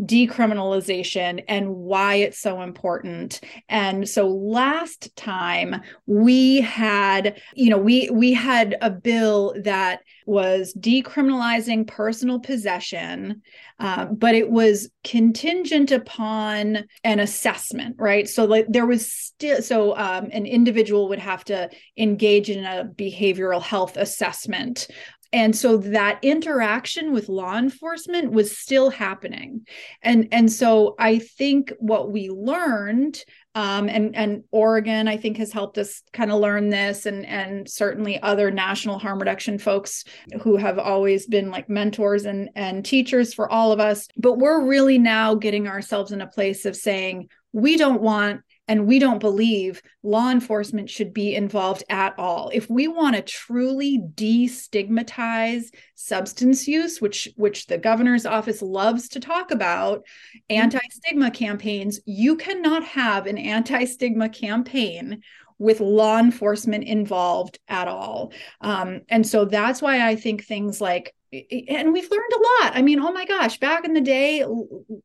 decriminalization 0.00 1.44
and 1.48 1.74
why 1.74 2.16
it's 2.16 2.38
so 2.38 2.62
important. 2.62 3.40
And 3.68 4.08
so 4.08 4.28
last 4.28 5.14
time 5.16 5.82
we 6.06 6.60
had, 6.60 7.40
you 7.54 7.70
know, 7.70 7.78
we 7.78 8.08
we 8.10 8.32
had 8.32 8.76
a 8.80 8.90
bill 8.90 9.54
that 9.64 10.00
was 10.26 10.74
decriminalizing 10.74 11.86
personal 11.86 12.38
possession, 12.38 13.42
uh, 13.78 14.06
but 14.06 14.34
it 14.34 14.50
was 14.50 14.90
contingent 15.04 15.90
upon 15.90 16.84
an 17.04 17.20
assessment, 17.20 17.96
right? 17.98 18.28
So 18.28 18.44
like 18.44 18.66
there 18.68 18.86
was 18.86 19.10
still 19.10 19.60
so 19.62 19.96
um, 19.96 20.28
an 20.32 20.46
individual 20.46 21.08
would 21.08 21.18
have 21.18 21.44
to 21.46 21.68
engage 21.96 22.48
in 22.48 22.64
a 22.64 22.84
behavioral 22.84 23.62
health 23.62 23.96
assessment 23.96 24.88
and 25.32 25.54
so 25.54 25.76
that 25.76 26.18
interaction 26.22 27.12
with 27.12 27.28
law 27.28 27.56
enforcement 27.56 28.32
was 28.32 28.56
still 28.56 28.90
happening. 28.90 29.66
And 30.02 30.28
and 30.32 30.50
so 30.50 30.94
i 30.98 31.18
think 31.18 31.72
what 31.78 32.10
we 32.10 32.28
learned 32.28 33.22
um, 33.54 33.88
and 33.88 34.14
and 34.14 34.44
oregon 34.50 35.08
i 35.08 35.16
think 35.16 35.36
has 35.36 35.52
helped 35.52 35.76
us 35.78 36.02
kind 36.12 36.30
of 36.30 36.40
learn 36.40 36.68
this 36.68 37.06
and 37.06 37.26
and 37.26 37.68
certainly 37.68 38.20
other 38.22 38.50
national 38.50 38.98
harm 38.98 39.18
reduction 39.18 39.58
folks 39.58 40.04
who 40.42 40.56
have 40.56 40.78
always 40.78 41.26
been 41.26 41.50
like 41.50 41.68
mentors 41.68 42.24
and 42.24 42.50
and 42.54 42.84
teachers 42.84 43.34
for 43.34 43.50
all 43.50 43.72
of 43.72 43.80
us. 43.80 44.08
But 44.16 44.38
we're 44.38 44.64
really 44.64 44.98
now 44.98 45.34
getting 45.34 45.68
ourselves 45.68 46.12
in 46.12 46.20
a 46.20 46.26
place 46.26 46.64
of 46.64 46.76
saying 46.76 47.28
we 47.52 47.76
don't 47.76 48.02
want 48.02 48.42
and 48.70 48.86
we 48.86 49.00
don't 49.00 49.18
believe 49.18 49.82
law 50.04 50.30
enforcement 50.30 50.88
should 50.88 51.12
be 51.12 51.34
involved 51.34 51.82
at 51.88 52.16
all. 52.16 52.52
If 52.54 52.70
we 52.70 52.86
want 52.86 53.16
to 53.16 53.22
truly 53.22 53.98
destigmatize 54.14 55.74
substance 55.96 56.68
use 56.68 57.00
which 57.00 57.28
which 57.36 57.66
the 57.66 57.78
governor's 57.78 58.24
office 58.24 58.62
loves 58.62 59.08
to 59.08 59.18
talk 59.18 59.50
about 59.50 60.06
anti-stigma 60.48 61.32
campaigns 61.32 61.98
you 62.06 62.36
cannot 62.36 62.84
have 62.84 63.26
an 63.26 63.38
anti-stigma 63.38 64.28
campaign 64.28 65.20
with 65.58 65.80
law 65.80 66.18
enforcement 66.18 66.84
involved 66.84 67.58
at 67.68 67.86
all. 67.88 68.32
Um, 68.60 69.00
and 69.08 69.26
so 69.26 69.44
that's 69.46 69.82
why 69.82 70.08
i 70.08 70.14
think 70.14 70.44
things 70.44 70.80
like 70.80 71.12
and 71.32 71.92
we've 71.92 72.10
learned 72.10 72.32
a 72.32 72.64
lot. 72.64 72.76
I 72.76 72.82
mean 72.82 73.00
oh 73.00 73.12
my 73.12 73.24
gosh 73.24 73.58
back 73.58 73.84
in 73.84 73.94
the 73.94 74.00
day 74.00 74.38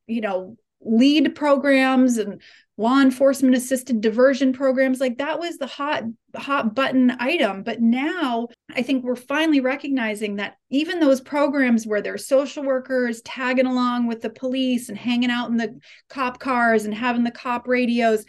you 0.06 0.22
know 0.22 0.56
lead 0.86 1.36
programs 1.36 2.18
and 2.18 2.42
law 2.78 3.00
enforcement 3.00 3.56
assisted 3.56 4.02
diversion 4.02 4.52
programs 4.52 5.00
like 5.00 5.18
that 5.18 5.40
was 5.40 5.58
the 5.58 5.68
hot 5.68 6.04
hot 6.36 6.76
button 6.76 7.12
item. 7.20 7.64
But 7.64 7.82
now 7.82 8.48
i 8.74 8.82
think 8.82 9.04
we're 9.04 9.16
finally 9.16 9.62
recognizing 9.62 10.36
that 10.38 10.58
even 10.70 11.00
those 11.00 11.22
programs 11.22 11.88
where 11.88 12.02
there's 12.02 12.28
social 12.28 12.64
workers 12.64 13.22
tagging 13.22 13.66
along 13.66 14.08
with 14.08 14.22
the 14.22 14.30
police 14.30 14.90
and 14.90 14.98
hanging 14.98 15.32
out 15.32 15.50
in 15.50 15.58
the 15.58 15.80
cop 16.10 16.40
cars 16.40 16.86
and 16.86 16.94
having 16.94 17.24
the 17.24 17.32
cop 17.32 17.68
radios 17.68 18.26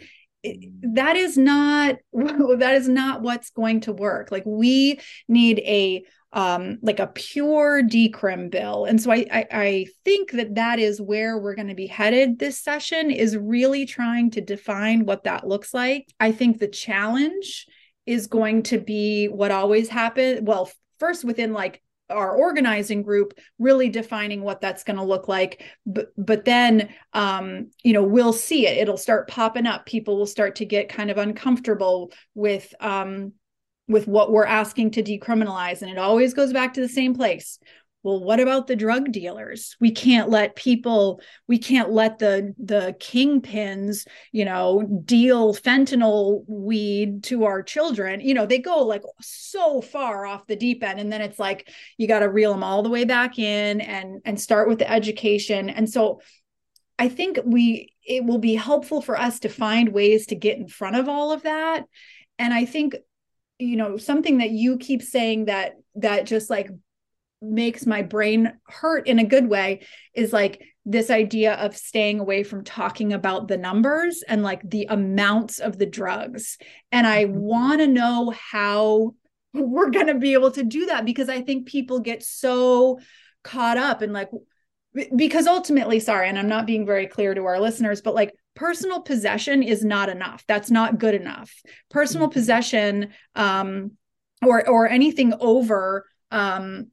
that 0.81 1.15
is 1.15 1.37
not 1.37 1.97
that 2.13 2.75
is 2.75 2.87
not 2.87 3.21
what's 3.21 3.49
going 3.51 3.81
to 3.81 3.93
work. 3.93 4.31
Like 4.31 4.43
we 4.45 4.99
need 5.27 5.59
a 5.59 6.03
um, 6.33 6.77
like 6.81 6.99
a 6.99 7.07
pure 7.07 7.81
decrim 7.81 8.51
bill. 8.51 8.85
And 8.85 9.01
so 9.01 9.11
I, 9.11 9.25
I, 9.31 9.45
I 9.51 9.85
think 10.03 10.31
that 10.31 10.55
that 10.55 10.79
is 10.79 11.01
where 11.01 11.37
we're 11.37 11.55
going 11.55 11.69
to 11.69 11.75
be 11.75 11.87
headed 11.87 12.37
this 12.37 12.61
session 12.61 13.11
is 13.11 13.37
really 13.37 13.85
trying 13.85 14.31
to 14.31 14.41
define 14.41 15.05
what 15.05 15.23
that 15.23 15.47
looks 15.47 15.73
like. 15.73 16.07
I 16.19 16.31
think 16.31 16.59
the 16.59 16.67
challenge 16.67 17.65
is 18.05 18.27
going 18.27 18.63
to 18.63 18.79
be 18.79 19.27
what 19.27 19.51
always 19.51 19.89
happened. 19.89 20.45
Well, 20.47 20.69
first 20.99 21.23
within 21.23 21.53
like 21.53 21.81
our 22.09 22.35
organizing 22.35 23.03
group 23.03 23.33
really 23.59 23.89
defining 23.89 24.41
what 24.41 24.61
that's 24.61 24.83
going 24.83 24.95
to 24.95 25.03
look 25.03 25.27
like 25.27 25.63
but 25.85 26.07
but 26.17 26.45
then 26.45 26.87
um 27.13 27.69
you 27.83 27.91
know 27.91 28.03
we'll 28.03 28.31
see 28.31 28.65
it 28.65 28.77
it'll 28.77 28.95
start 28.95 29.27
popping 29.27 29.65
up 29.65 29.85
people 29.85 30.17
will 30.17 30.25
start 30.25 30.55
to 30.55 30.65
get 30.65 30.87
kind 30.87 31.11
of 31.11 31.17
uncomfortable 31.17 32.11
with 32.33 32.73
um 32.79 33.33
with 33.87 34.07
what 34.07 34.31
we're 34.31 34.45
asking 34.45 34.91
to 34.91 35.03
decriminalize. 35.03 35.81
And 35.81 35.91
it 35.91 35.97
always 35.97 36.33
goes 36.33 36.53
back 36.53 36.73
to 36.73 36.81
the 36.81 36.89
same 36.89 37.13
place. 37.13 37.59
Well, 38.03 38.23
what 38.23 38.39
about 38.39 38.67
the 38.67 38.75
drug 38.75 39.11
dealers? 39.11 39.75
We 39.81 39.91
can't 39.91 40.29
let 40.29 40.55
people, 40.55 41.19
we 41.47 41.57
can't 41.57 41.91
let 41.91 42.19
the 42.19 42.53
the 42.57 42.95
kingpins, 42.99 44.07
you 44.31 44.45
know, 44.45 44.83
deal 45.03 45.53
fentanyl 45.53 46.45
weed 46.47 47.23
to 47.23 47.45
our 47.45 47.63
children. 47.63 48.21
You 48.21 48.33
know, 48.33 48.45
they 48.45 48.59
go 48.59 48.83
like 48.83 49.01
so 49.19 49.81
far 49.81 50.25
off 50.25 50.47
the 50.47 50.55
deep 50.55 50.83
end. 50.83 50.99
And 50.99 51.11
then 51.11 51.21
it's 51.21 51.39
like 51.39 51.69
you 51.97 52.07
got 52.07 52.19
to 52.19 52.29
reel 52.29 52.53
them 52.53 52.63
all 52.63 52.81
the 52.81 52.89
way 52.89 53.03
back 53.03 53.39
in 53.39 53.81
and 53.81 54.21
and 54.23 54.39
start 54.39 54.69
with 54.69 54.79
the 54.79 54.89
education. 54.89 55.69
And 55.69 55.89
so 55.89 56.21
I 56.99 57.09
think 57.09 57.39
we 57.43 57.93
it 58.05 58.23
will 58.23 58.39
be 58.39 58.55
helpful 58.55 59.01
for 59.01 59.19
us 59.19 59.41
to 59.41 59.49
find 59.49 59.89
ways 59.89 60.27
to 60.27 60.35
get 60.35 60.57
in 60.57 60.67
front 60.67 60.95
of 60.95 61.09
all 61.09 61.33
of 61.33 61.43
that. 61.43 61.83
And 62.39 62.53
I 62.53 62.65
think 62.65 62.95
you 63.59 63.75
know 63.75 63.97
something 63.97 64.37
that 64.39 64.51
you 64.51 64.77
keep 64.77 65.01
saying 65.01 65.45
that 65.45 65.75
that 65.95 66.25
just 66.25 66.49
like 66.49 66.69
makes 67.41 67.85
my 67.85 68.01
brain 68.01 68.51
hurt 68.67 69.07
in 69.07 69.19
a 69.19 69.25
good 69.25 69.47
way 69.47 69.81
is 70.13 70.33
like 70.33 70.61
this 70.85 71.09
idea 71.09 71.53
of 71.55 71.75
staying 71.75 72.19
away 72.19 72.43
from 72.43 72.63
talking 72.63 73.13
about 73.13 73.47
the 73.47 73.57
numbers 73.57 74.23
and 74.27 74.41
like 74.41 74.67
the 74.67 74.87
amounts 74.89 75.59
of 75.59 75.77
the 75.77 75.85
drugs 75.85 76.57
and 76.91 77.05
i 77.05 77.25
mm-hmm. 77.25 77.39
want 77.39 77.79
to 77.79 77.87
know 77.87 78.31
how 78.31 79.13
we're 79.53 79.89
going 79.89 80.07
to 80.07 80.15
be 80.15 80.33
able 80.33 80.51
to 80.51 80.63
do 80.63 80.87
that 80.87 81.05
because 81.05 81.29
i 81.29 81.41
think 81.41 81.67
people 81.67 81.99
get 81.99 82.23
so 82.23 82.99
caught 83.43 83.77
up 83.77 84.01
in 84.01 84.13
like 84.13 84.29
because 85.15 85.45
ultimately 85.47 85.99
sorry 85.99 86.27
and 86.27 86.39
i'm 86.39 86.49
not 86.49 86.65
being 86.65 86.85
very 86.85 87.05
clear 87.05 87.33
to 87.33 87.45
our 87.45 87.59
listeners 87.59 88.01
but 88.01 88.15
like 88.15 88.33
personal 88.57 89.01
possession 89.01 89.61
is 89.61 89.85
not 89.85 90.09
enough. 90.09 90.43
That's 90.47 90.71
not 90.71 90.97
good 90.97 91.13
enough. 91.13 91.53
Personal 91.91 92.27
mm-hmm. 92.27 92.33
possession 92.33 93.09
um, 93.35 93.91
or 94.45 94.67
or 94.67 94.89
anything 94.89 95.33
over 95.39 96.05
um, 96.31 96.87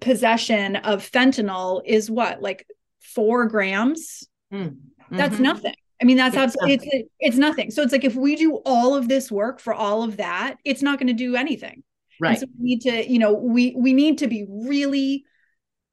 possession 0.00 0.76
of 0.76 1.10
fentanyl 1.10 1.80
is 1.84 2.10
what 2.10 2.40
like 2.42 2.66
four 3.00 3.46
grams? 3.46 4.28
Mm-hmm. 4.52 5.16
that's 5.16 5.38
nothing. 5.38 5.74
I 6.02 6.04
mean 6.04 6.18
that's 6.18 6.34
it's 6.34 6.42
absolutely 6.42 6.88
it's, 6.92 7.08
it's 7.18 7.36
nothing. 7.36 7.70
So 7.70 7.82
it's 7.82 7.92
like 7.92 8.04
if 8.04 8.14
we 8.14 8.36
do 8.36 8.56
all 8.66 8.94
of 8.94 9.08
this 9.08 9.32
work 9.32 9.58
for 9.58 9.72
all 9.72 10.02
of 10.02 10.18
that 10.18 10.56
it's 10.64 10.82
not 10.82 10.98
going 10.98 11.08
to 11.08 11.14
do 11.14 11.34
anything. 11.34 11.82
Right. 12.20 12.32
and 12.32 12.40
so 12.40 12.46
we 12.58 12.64
need 12.64 12.82
to 12.82 13.10
you 13.10 13.18
know 13.18 13.32
we 13.32 13.74
we 13.74 13.94
need 13.94 14.18
to 14.18 14.26
be 14.26 14.44
really 14.50 15.24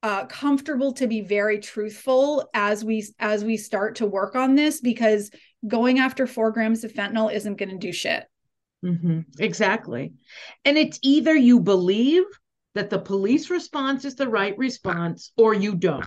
uh, 0.03 0.25
comfortable 0.25 0.93
to 0.93 1.07
be 1.07 1.21
very 1.21 1.59
truthful 1.59 2.49
as 2.53 2.85
we 2.85 3.05
as 3.19 3.43
we 3.43 3.57
start 3.57 3.95
to 3.95 4.05
work 4.05 4.35
on 4.35 4.55
this 4.55 4.79
because 4.79 5.31
going 5.67 5.99
after 5.99 6.27
four 6.27 6.51
grams 6.51 6.83
of 6.83 6.93
fentanyl 6.93 7.33
isn't 7.33 7.57
going 7.57 7.69
to 7.69 7.77
do 7.77 7.91
shit. 7.91 8.25
Mm-hmm. 8.85 9.21
Exactly, 9.39 10.13
and 10.65 10.77
it's 10.77 10.99
either 11.01 11.35
you 11.35 11.59
believe 11.59 12.23
that 12.75 12.91
the 12.91 12.99
police 12.99 13.49
response 13.49 14.05
is 14.05 14.15
the 14.15 14.27
right 14.27 14.55
response 14.57 15.31
or 15.35 15.53
you 15.55 15.73
don't. 15.73 16.05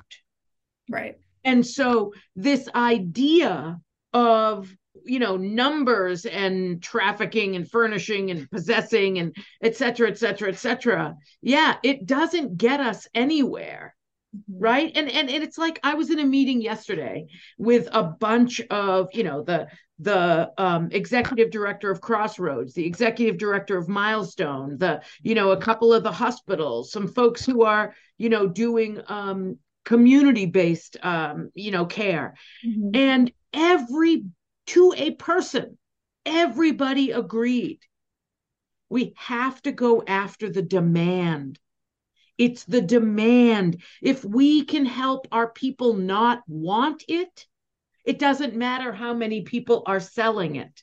Right. 0.89 1.17
And 1.45 1.67
so 1.67 2.13
this 2.37 2.69
idea 2.75 3.81
of 4.13 4.73
you 5.04 5.19
know 5.19 5.37
numbers 5.37 6.26
and 6.26 6.83
trafficking 6.83 7.57
and 7.57 7.71
furnishing 7.71 8.30
and 8.30 8.50
possessing 8.50 9.19
and 9.19 9.37
et 9.62 9.76
cetera 9.76 10.09
et 10.09 10.19
cetera 10.19 10.49
et 10.49 10.59
cetera 10.59 11.14
yeah 11.42 11.76
it 11.83 12.07
doesn't 12.07 12.57
get 12.57 12.80
us 12.80 13.07
anywhere 13.14 13.95
mm-hmm. 14.37 14.62
right 14.62 14.92
and, 14.97 15.11
and 15.11 15.30
and 15.30 15.42
it's 15.42 15.59
like 15.59 15.78
i 15.83 15.95
was 15.95 16.11
in 16.11 16.19
a 16.19 16.25
meeting 16.25 16.61
yesterday 16.61 17.26
with 17.59 17.88
a 17.92 18.02
bunch 18.02 18.61
of 18.71 19.09
you 19.12 19.23
know 19.23 19.42
the 19.42 19.66
the 20.02 20.50
um, 20.57 20.88
executive 20.92 21.50
director 21.50 21.90
of 21.90 22.00
crossroads 22.00 22.73
the 22.73 22.87
executive 22.87 23.37
director 23.37 23.76
of 23.76 23.88
milestone 23.88 24.78
the 24.78 25.02
you 25.23 25.35
know 25.35 25.50
a 25.50 25.61
couple 25.61 25.92
of 25.92 26.02
the 26.02 26.12
hospitals 26.12 26.90
some 26.90 27.07
folks 27.07 27.45
who 27.45 27.64
are 27.64 27.95
you 28.16 28.28
know 28.28 28.47
doing 28.47 29.00
um, 29.09 29.59
community 29.85 30.47
based 30.47 30.97
um, 31.02 31.50
you 31.54 31.71
know 31.71 31.85
care 31.85 32.35
mm-hmm. 32.66 32.90
and 32.95 33.33
every 33.52 34.25
to 34.75 34.95
a 34.97 35.12
person. 35.12 35.79
Everybody 36.27 37.12
agreed. 37.12 37.81
We 38.89 39.15
have 39.17 39.62
to 39.62 39.73
go 39.73 40.03
after 40.07 40.50
the 40.50 40.62
demand. 40.62 41.59
It's 42.37 42.65
the 42.65 42.81
demand. 42.81 43.83
If 44.03 44.25
we 44.25 44.65
can 44.65 44.87
help 44.87 45.29
our 45.31 45.50
people 45.50 45.95
not 45.95 46.43
want 46.49 47.05
it 47.09 47.47
it 48.05 48.19
doesn't 48.19 48.57
matter 48.57 48.93
how 48.93 49.15
many 49.15 49.43
people 49.43 49.83
are 49.87 50.00
selling 50.00 50.57
it. 50.57 50.83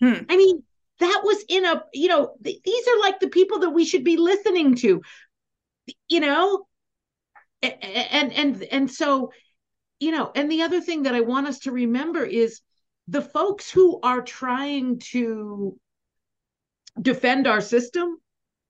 Hmm. 0.00 0.24
i 0.28 0.36
mean 0.36 0.62
that 0.98 1.22
was 1.24 1.44
in 1.48 1.64
a 1.64 1.84
you 1.92 2.08
know 2.08 2.34
th- 2.44 2.60
these 2.64 2.88
are 2.88 2.98
like 3.00 3.20
the 3.20 3.28
people 3.28 3.60
that 3.60 3.70
we 3.70 3.84
should 3.84 4.04
be 4.04 4.16
listening 4.16 4.74
to 4.76 5.00
you 6.08 6.20
know? 6.20 6.66
And 7.62 8.32
and 8.32 8.62
and 8.64 8.90
so 8.90 9.30
you 10.00 10.10
know 10.10 10.32
and 10.34 10.50
the 10.50 10.62
other 10.62 10.80
thing 10.80 11.04
that 11.04 11.14
i 11.14 11.20
want 11.20 11.46
us 11.46 11.60
to 11.60 11.72
remember 11.72 12.24
is 12.24 12.60
the 13.08 13.22
folks 13.22 13.70
who 13.70 14.00
are 14.02 14.22
trying 14.22 14.98
to 14.98 15.78
defend 17.00 17.46
our 17.46 17.60
system 17.60 18.18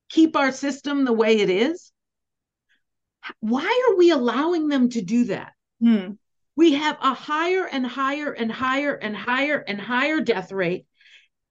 keep 0.09 0.35
our 0.35 0.51
system 0.51 1.05
the 1.05 1.13
way 1.13 1.39
it 1.39 1.49
is 1.49 1.91
why 3.39 3.87
are 3.89 3.95
we 3.95 4.11
allowing 4.11 4.67
them 4.67 4.89
to 4.89 5.01
do 5.01 5.25
that 5.25 5.53
hmm. 5.81 6.11
we 6.55 6.73
have 6.73 6.97
a 7.01 7.13
higher 7.13 7.65
and 7.65 7.85
higher 7.85 8.31
and 8.31 8.51
higher 8.51 8.93
and 8.93 9.15
higher 9.15 9.57
and 9.59 9.79
higher 9.79 10.21
death 10.21 10.51
rate 10.51 10.85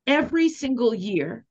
every 0.07 0.49
single 0.49 0.95
year 0.95 1.45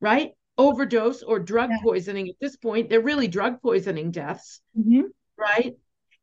right 0.00 0.32
overdose 0.58 1.22
or 1.22 1.38
drug 1.38 1.70
yeah. 1.70 1.78
poisoning 1.82 2.28
at 2.28 2.34
this 2.40 2.56
point. 2.56 2.90
They're 2.90 3.00
really 3.00 3.28
drug 3.28 3.62
poisoning 3.62 4.10
deaths, 4.10 4.60
mm-hmm. 4.78 5.02
right? 5.38 5.76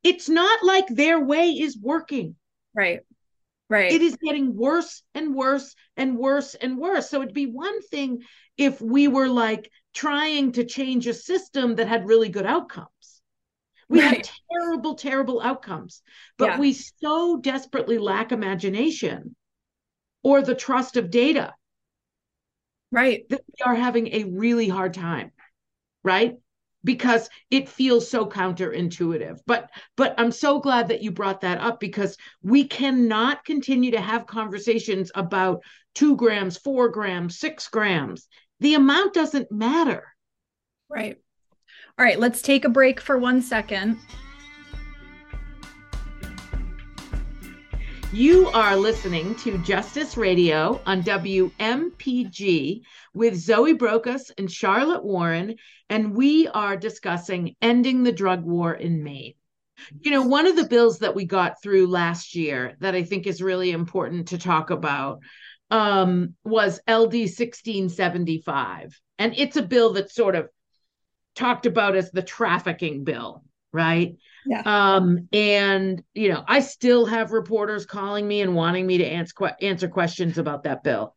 It's 0.03 0.29
not 0.29 0.63
like 0.63 0.88
their 0.88 1.19
way 1.19 1.51
is 1.51 1.77
working. 1.77 2.35
Right. 2.75 3.00
Right. 3.69 3.91
It 3.91 4.01
is 4.01 4.17
getting 4.24 4.55
worse 4.55 5.01
and 5.15 5.34
worse 5.34 5.75
and 5.98 6.17
worse 6.17 6.53
and 6.53 6.77
worse. 6.77 7.10
So 7.10 7.22
it'd 7.22 7.34
be 7.34 7.48
one 7.48 7.81
thing 7.81 8.22
if 8.57 8.79
we 8.79 9.07
were 9.07 9.27
like 9.27 9.72
trying 9.93 10.51
to 10.53 10.65
change 10.65 11.07
a 11.07 11.13
system 11.13 11.75
that 11.75 11.88
had 11.88 12.05
really 12.05 12.29
good 12.29 12.45
outcomes. 12.45 12.89
We 13.89 14.01
right. 14.01 14.25
have 14.25 14.36
terrible, 14.51 14.95
terrible 14.95 15.41
outcomes, 15.41 16.01
but 16.38 16.45
yeah. 16.45 16.60
we 16.60 16.74
so 16.74 17.38
desperately 17.38 17.98
lack 17.98 18.31
imagination 18.31 19.36
or 20.24 20.41
the 20.41 20.55
trust 20.55 20.98
of 20.98 21.12
data 21.12 21.53
Right. 22.95 23.27
That 23.29 23.41
we 23.48 23.63
are 23.65 23.75
having 23.75 24.07
a 24.13 24.24
really 24.24 24.69
hard 24.69 24.93
time. 24.93 25.31
Right. 26.03 26.36
Because 26.86 27.30
it 27.51 27.68
feels 27.68 28.10
so 28.10 28.25
counterintuitive. 28.25 29.39
But 29.46 29.70
but 29.98 30.15
I'm 30.18 30.32
so 30.32 30.60
glad 30.62 30.88
that 30.88 31.01
you 31.04 31.12
brought 31.12 31.42
that 31.42 31.60
up 31.60 31.82
because 31.82 32.15
we 32.42 32.63
cannot 32.63 33.44
continue 33.44 33.92
to 33.92 34.01
have 34.01 34.27
conversations 34.27 35.12
about 35.15 35.62
two 35.96 36.15
grams, 36.15 36.58
four 36.58 36.88
grams, 36.89 37.39
six 37.39 37.68
grams. 37.68 38.27
The 38.62 38.75
amount 38.75 39.13
doesn't 39.13 39.51
matter. 39.51 40.04
Right. 40.88 41.18
All 41.98 42.06
right, 42.06 42.20
let's 42.20 42.42
take 42.42 42.65
a 42.65 42.70
break 42.70 43.01
for 43.01 43.18
one 43.18 43.42
second. 43.42 43.98
You 48.15 48.48
are 48.51 48.77
listening 48.77 49.36
to 49.39 49.57
Justice 49.57 50.15
Radio 50.15 50.79
on 50.86 51.03
WMPG 51.03 52.81
with 53.13 53.36
Zoe 53.36 53.74
Brokus 53.74 54.31
and 54.38 54.50
Charlotte 54.50 55.03
Warren, 55.03 55.57
and 55.89 56.15
we 56.15 56.48
are 56.48 56.77
discussing 56.77 57.57
ending 57.62 58.03
the 58.03 58.13
drug 58.13 58.45
war 58.45 58.74
in 58.74 59.03
Maine. 59.03 59.34
You 60.00 60.12
know, 60.12 60.22
one 60.22 60.48
of 60.48 60.55
the 60.55 60.63
bills 60.63 61.00
that 61.00 61.13
we 61.13 61.25
got 61.25 61.62
through 61.62 61.88
last 61.88 62.36
year 62.36 62.77
that 62.79 62.95
I 62.95 63.03
think 63.03 63.27
is 63.27 63.41
really 63.41 63.72
important 63.72 64.29
to 64.29 64.38
talk 64.38 64.69
about 64.69 65.19
um, 65.69 66.36
was 66.45 66.79
LD 66.88 67.15
1675. 67.27 68.98
And 69.19 69.34
it's 69.36 69.57
a 69.57 69.62
bill 69.62 69.91
that's 69.91 70.15
sort 70.15 70.36
of 70.36 70.48
talked 71.36 71.65
about 71.65 71.98
as 71.98 72.12
the 72.12 72.24
trafficking 72.24 73.03
bill, 73.03 73.43
right? 73.74 74.15
Yeah. 74.45 74.61
Um, 74.65 75.27
and 75.33 76.03
you 76.13 76.29
know, 76.29 76.43
I 76.47 76.59
still 76.59 77.05
have 77.05 77.31
reporters 77.31 77.85
calling 77.85 78.27
me 78.27 78.41
and 78.41 78.55
wanting 78.55 78.85
me 78.85 78.99
to 78.99 79.05
answer 79.05 79.33
answer 79.61 79.87
questions 79.87 80.37
about 80.37 80.63
that 80.63 80.83
bill 80.83 81.15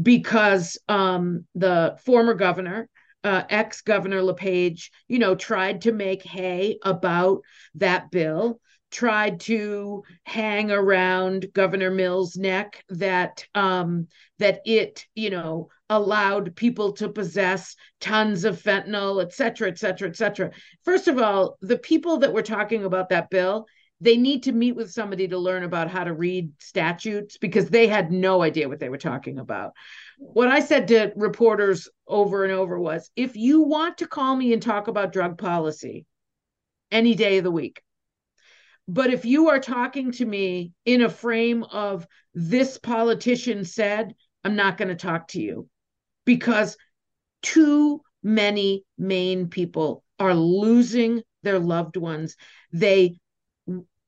because 0.00 0.78
um, 0.88 1.46
the 1.54 1.96
former 2.04 2.34
governor, 2.34 2.88
uh, 3.24 3.42
ex 3.48 3.82
governor 3.82 4.22
LePage, 4.22 4.90
you 5.08 5.18
know, 5.18 5.34
tried 5.34 5.82
to 5.82 5.92
make 5.92 6.22
hay 6.22 6.78
about 6.82 7.42
that 7.76 8.10
bill 8.10 8.60
tried 8.90 9.40
to 9.40 10.02
hang 10.24 10.70
around 10.70 11.46
Governor 11.52 11.90
Mills' 11.90 12.36
neck 12.36 12.84
that 12.88 13.44
um, 13.54 14.06
that 14.38 14.60
it, 14.64 15.04
you 15.14 15.30
know, 15.30 15.68
allowed 15.88 16.56
people 16.56 16.92
to 16.92 17.08
possess 17.08 17.76
tons 18.00 18.44
of 18.44 18.60
fentanyl, 18.60 19.22
et 19.22 19.32
cetera, 19.32 19.68
et 19.68 19.78
cetera, 19.78 20.08
et 20.08 20.16
cetera. 20.16 20.50
First 20.84 21.08
of 21.08 21.18
all, 21.18 21.56
the 21.60 21.78
people 21.78 22.18
that 22.18 22.32
were 22.32 22.42
talking 22.42 22.84
about 22.84 23.10
that 23.10 23.30
bill, 23.30 23.66
they 24.00 24.16
need 24.16 24.42
to 24.42 24.52
meet 24.52 24.76
with 24.76 24.90
somebody 24.90 25.28
to 25.28 25.38
learn 25.38 25.62
about 25.62 25.88
how 25.88 26.04
to 26.04 26.12
read 26.12 26.50
statutes 26.58 27.38
because 27.38 27.68
they 27.68 27.86
had 27.86 28.12
no 28.12 28.42
idea 28.42 28.68
what 28.68 28.78
they 28.78 28.88
were 28.88 28.98
talking 28.98 29.38
about. 29.38 29.72
What 30.18 30.48
I 30.48 30.60
said 30.60 30.88
to 30.88 31.12
reporters 31.16 31.88
over 32.06 32.44
and 32.44 32.52
over 32.52 32.78
was 32.78 33.10
if 33.16 33.36
you 33.36 33.62
want 33.62 33.98
to 33.98 34.06
call 34.06 34.36
me 34.36 34.52
and 34.52 34.62
talk 34.62 34.88
about 34.88 35.12
drug 35.12 35.38
policy 35.38 36.04
any 36.90 37.14
day 37.14 37.38
of 37.38 37.44
the 37.44 37.50
week, 37.50 37.80
but 38.88 39.12
if 39.12 39.24
you 39.24 39.48
are 39.48 39.58
talking 39.58 40.12
to 40.12 40.24
me 40.24 40.72
in 40.84 41.02
a 41.02 41.08
frame 41.08 41.64
of 41.64 42.06
this 42.34 42.78
politician 42.78 43.64
said, 43.64 44.14
I'm 44.44 44.56
not 44.56 44.76
going 44.76 44.88
to 44.88 44.94
talk 44.94 45.28
to 45.28 45.40
you 45.40 45.68
because 46.26 46.76
too 47.42 48.02
many 48.22 48.84
Maine 48.98 49.48
people 49.48 50.04
are 50.18 50.34
losing 50.34 51.22
their 51.42 51.58
loved 51.58 51.96
ones. 51.96 52.36
They 52.72 53.18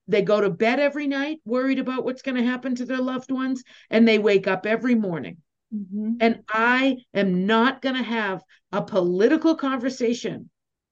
they 0.06 0.22
go 0.22 0.40
to 0.40 0.50
bed 0.50 0.80
every 0.80 1.06
night 1.06 1.38
worried 1.44 1.78
about 1.78 2.04
what's 2.04 2.22
going 2.22 2.36
to 2.36 2.42
happen 2.42 2.74
to 2.74 2.86
their 2.86 3.00
loved 3.00 3.30
ones 3.30 3.62
and 3.90 4.08
they 4.08 4.18
wake 4.18 4.46
up 4.46 4.64
every 4.64 4.94
morning. 4.94 5.36
Mm-hmm. 5.74 6.14
And 6.20 6.42
I 6.48 6.96
am 7.12 7.46
not 7.46 7.82
going 7.82 7.96
to 7.96 8.02
have 8.02 8.42
a 8.72 8.82
political 8.82 9.54
conversation. 9.54 10.48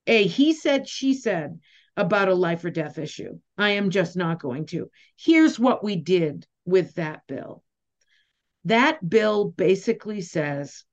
A 0.07 0.27
he 0.27 0.53
said, 0.53 0.87
she 0.87 1.15
said 1.15 1.59
about 1.97 2.29
a 2.29 2.35
life 2.35 2.63
or 2.65 2.71
death 2.71 2.99
issue. 2.99 3.39
I 3.57 3.71
am 3.71 3.89
just 3.89 4.17
not 4.17 4.39
going 4.39 4.67
to. 4.67 4.91
Here's 5.17 5.59
what 5.59 5.83
we 5.83 5.97
did 5.97 6.47
with 6.67 6.95
that 6.97 7.23
bill 7.27 7.63
that 8.67 9.09
bill 9.09 9.45
basically 9.45 10.21
says 10.21 10.85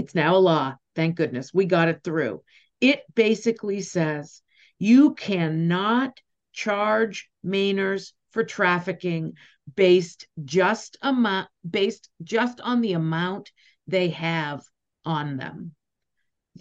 it's 0.00 0.14
now 0.14 0.36
a 0.36 0.38
law. 0.38 0.74
Thank 0.96 1.16
goodness 1.16 1.54
we 1.54 1.66
got 1.66 1.88
it 1.88 2.02
through. 2.02 2.42
It 2.80 3.02
basically 3.14 3.82
says 3.82 4.42
you 4.78 5.14
cannot 5.14 6.18
charge 6.52 7.28
Mainers 7.44 8.12
for 8.32 8.44
trafficking 8.44 9.34
based 9.76 10.26
just 10.44 10.96
amount 11.02 11.48
based 11.68 12.08
just 12.22 12.60
on 12.60 12.80
the 12.80 12.94
amount 12.94 13.52
they 13.86 14.08
have 14.10 14.62
on 15.04 15.36
them. 15.36 15.74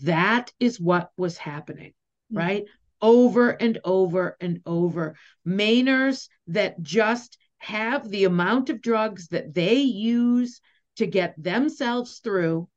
That 0.04 0.52
is 0.60 0.80
what 0.80 1.10
was 1.18 1.38
happening, 1.38 1.94
mm-hmm. 2.32 2.38
right? 2.38 2.66
over 3.02 3.50
and 3.50 3.80
over 3.84 4.36
and 4.40 4.62
over. 4.66 5.16
Mainers 5.48 6.28
that 6.48 6.82
just 6.82 7.38
have 7.58 8.10
the 8.10 8.26
amount 8.26 8.70
of 8.70 8.82
drugs 8.82 9.28
that 9.30 9.54
they 9.54 9.76
use 9.76 10.62
to 10.98 11.06
get 11.06 11.42
themselves 11.42 12.20
through. 12.20 12.68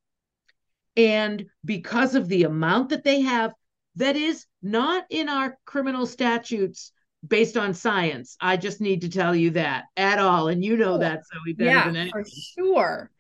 And 0.96 1.46
because 1.64 2.14
of 2.14 2.28
the 2.28 2.44
amount 2.44 2.90
that 2.90 3.04
they 3.04 3.22
have, 3.22 3.52
that 3.96 4.16
is 4.16 4.46
not 4.62 5.04
in 5.10 5.28
our 5.28 5.58
criminal 5.64 6.06
statutes 6.06 6.92
based 7.26 7.56
on 7.56 7.74
science. 7.74 8.36
I 8.40 8.56
just 8.56 8.80
need 8.80 9.02
to 9.02 9.08
tell 9.08 9.34
you 9.34 9.50
that 9.50 9.84
at 9.96 10.18
all. 10.18 10.48
And 10.48 10.64
you 10.64 10.76
know 10.76 10.98
that, 10.98 11.20
so 11.24 11.38
we 11.44 11.52
better 11.52 11.70
yeah, 11.70 11.86
than 11.86 11.96
anything. 11.96 12.24
For 12.24 12.30
sure. 12.58 13.10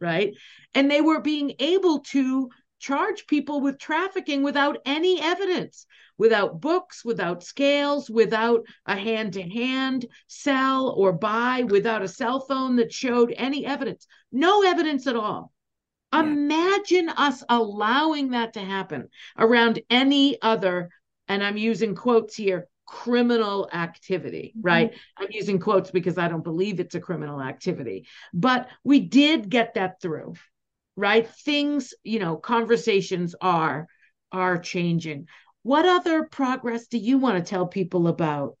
Right. 0.00 0.34
And 0.74 0.90
they 0.90 1.00
were 1.00 1.20
being 1.20 1.54
able 1.58 2.00
to 2.00 2.48
charge 2.78 3.26
people 3.26 3.60
with 3.60 3.78
trafficking 3.78 4.42
without 4.42 4.78
any 4.86 5.20
evidence, 5.20 5.86
without 6.16 6.60
books, 6.60 7.04
without 7.04 7.42
scales, 7.42 8.08
without 8.08 8.64
a 8.86 8.96
hand 8.96 9.34
to 9.34 9.42
hand 9.42 10.06
sell 10.26 10.88
or 10.88 11.12
buy, 11.12 11.64
without 11.68 12.02
a 12.02 12.08
cell 12.08 12.40
phone 12.40 12.76
that 12.76 12.92
showed 12.92 13.34
any 13.36 13.66
evidence. 13.66 14.06
No 14.32 14.62
evidence 14.62 15.06
at 15.06 15.16
all. 15.16 15.52
Yeah. 16.12 16.20
Imagine 16.20 17.08
us 17.10 17.42
allowing 17.48 18.30
that 18.30 18.54
to 18.54 18.60
happen 18.60 19.08
around 19.38 19.80
any 19.90 20.40
other, 20.42 20.90
and 21.28 21.42
I'm 21.42 21.56
using 21.56 21.94
quotes 21.94 22.34
here, 22.34 22.68
criminal 22.86 23.68
activity, 23.72 24.52
mm-hmm. 24.56 24.66
right? 24.66 24.94
I'm 25.16 25.28
using 25.30 25.60
quotes 25.60 25.90
because 25.90 26.18
I 26.18 26.28
don't 26.28 26.44
believe 26.44 26.80
it's 26.80 26.94
a 26.94 27.00
criminal 27.00 27.40
activity. 27.40 28.06
But 28.34 28.68
we 28.84 29.00
did 29.00 29.48
get 29.48 29.74
that 29.74 30.00
through 30.00 30.34
right 30.96 31.30
things 31.30 31.94
you 32.02 32.18
know 32.18 32.36
conversations 32.36 33.36
are 33.40 33.86
are 34.32 34.58
changing 34.58 35.28
what 35.62 35.84
other 35.84 36.24
progress 36.24 36.86
do 36.86 36.98
you 36.98 37.18
want 37.18 37.36
to 37.36 37.48
tell 37.48 37.66
people 37.66 38.08
about? 38.08 38.56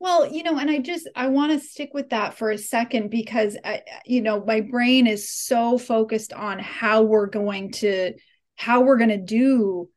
Well, 0.00 0.32
you 0.32 0.42
know, 0.42 0.58
and 0.58 0.70
I 0.70 0.78
just 0.78 1.08
I 1.14 1.28
want 1.28 1.52
to 1.52 1.60
stick 1.64 1.90
with 1.92 2.08
that 2.08 2.34
for 2.34 2.50
a 2.50 2.58
second 2.58 3.10
because 3.10 3.56
I, 3.62 3.82
you 4.06 4.22
know, 4.22 4.42
my 4.42 4.62
brain 4.62 5.06
is 5.06 5.30
so 5.30 5.76
focused 5.76 6.32
on 6.32 6.58
how 6.58 7.02
we're 7.02 7.26
going 7.26 7.72
to 7.72 8.14
how 8.56 8.80
we're 8.80 8.96
going 8.96 9.10
to 9.10 9.18
do 9.18 9.90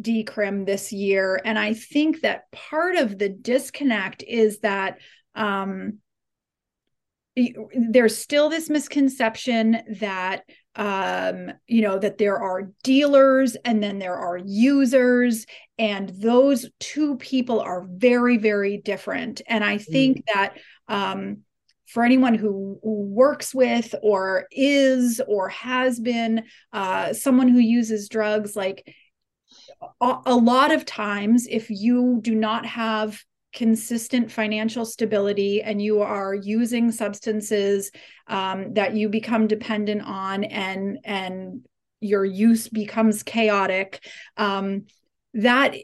decrim 0.00 0.64
this 0.64 0.92
year. 0.92 1.40
And 1.44 1.58
I 1.58 1.74
think 1.74 2.20
that 2.20 2.50
part 2.52 2.94
of 2.96 3.18
the 3.18 3.28
disconnect 3.28 4.22
is 4.22 4.60
that 4.60 4.98
um 5.34 5.98
there's 7.90 8.16
still 8.16 8.48
this 8.48 8.68
misconception 8.68 9.78
that 10.00 10.42
um, 10.74 11.50
you 11.66 11.82
know 11.82 11.98
that 11.98 12.18
there 12.18 12.38
are 12.38 12.70
dealers 12.84 13.56
and 13.64 13.82
then 13.82 13.98
there 13.98 14.16
are 14.16 14.38
users 14.38 15.44
and 15.78 16.08
those 16.10 16.70
two 16.78 17.16
people 17.16 17.60
are 17.60 17.86
very 17.88 18.36
very 18.36 18.78
different 18.78 19.40
and 19.48 19.64
i 19.64 19.76
think 19.76 20.18
mm. 20.18 20.22
that 20.32 20.56
um, 20.88 21.38
for 21.86 22.04
anyone 22.04 22.34
who 22.34 22.78
works 22.82 23.54
with 23.54 23.94
or 24.02 24.46
is 24.52 25.20
or 25.26 25.48
has 25.48 25.98
been 25.98 26.44
uh, 26.72 27.12
someone 27.12 27.48
who 27.48 27.58
uses 27.58 28.08
drugs 28.08 28.54
like 28.54 28.94
a, 30.00 30.16
a 30.26 30.36
lot 30.36 30.72
of 30.72 30.84
times 30.84 31.46
if 31.50 31.70
you 31.70 32.20
do 32.22 32.34
not 32.34 32.66
have 32.66 33.20
consistent 33.58 34.30
financial 34.30 34.84
stability 34.84 35.60
and 35.60 35.82
you 35.82 36.00
are 36.00 36.32
using 36.32 36.92
substances 36.92 37.90
um, 38.28 38.72
that 38.74 38.94
you 38.94 39.08
become 39.08 39.48
dependent 39.48 40.00
on 40.02 40.44
and 40.44 40.98
and 41.02 41.66
your 42.00 42.24
use 42.24 42.68
becomes 42.68 43.24
chaotic 43.24 44.06
um, 44.36 44.86
that 45.34 45.74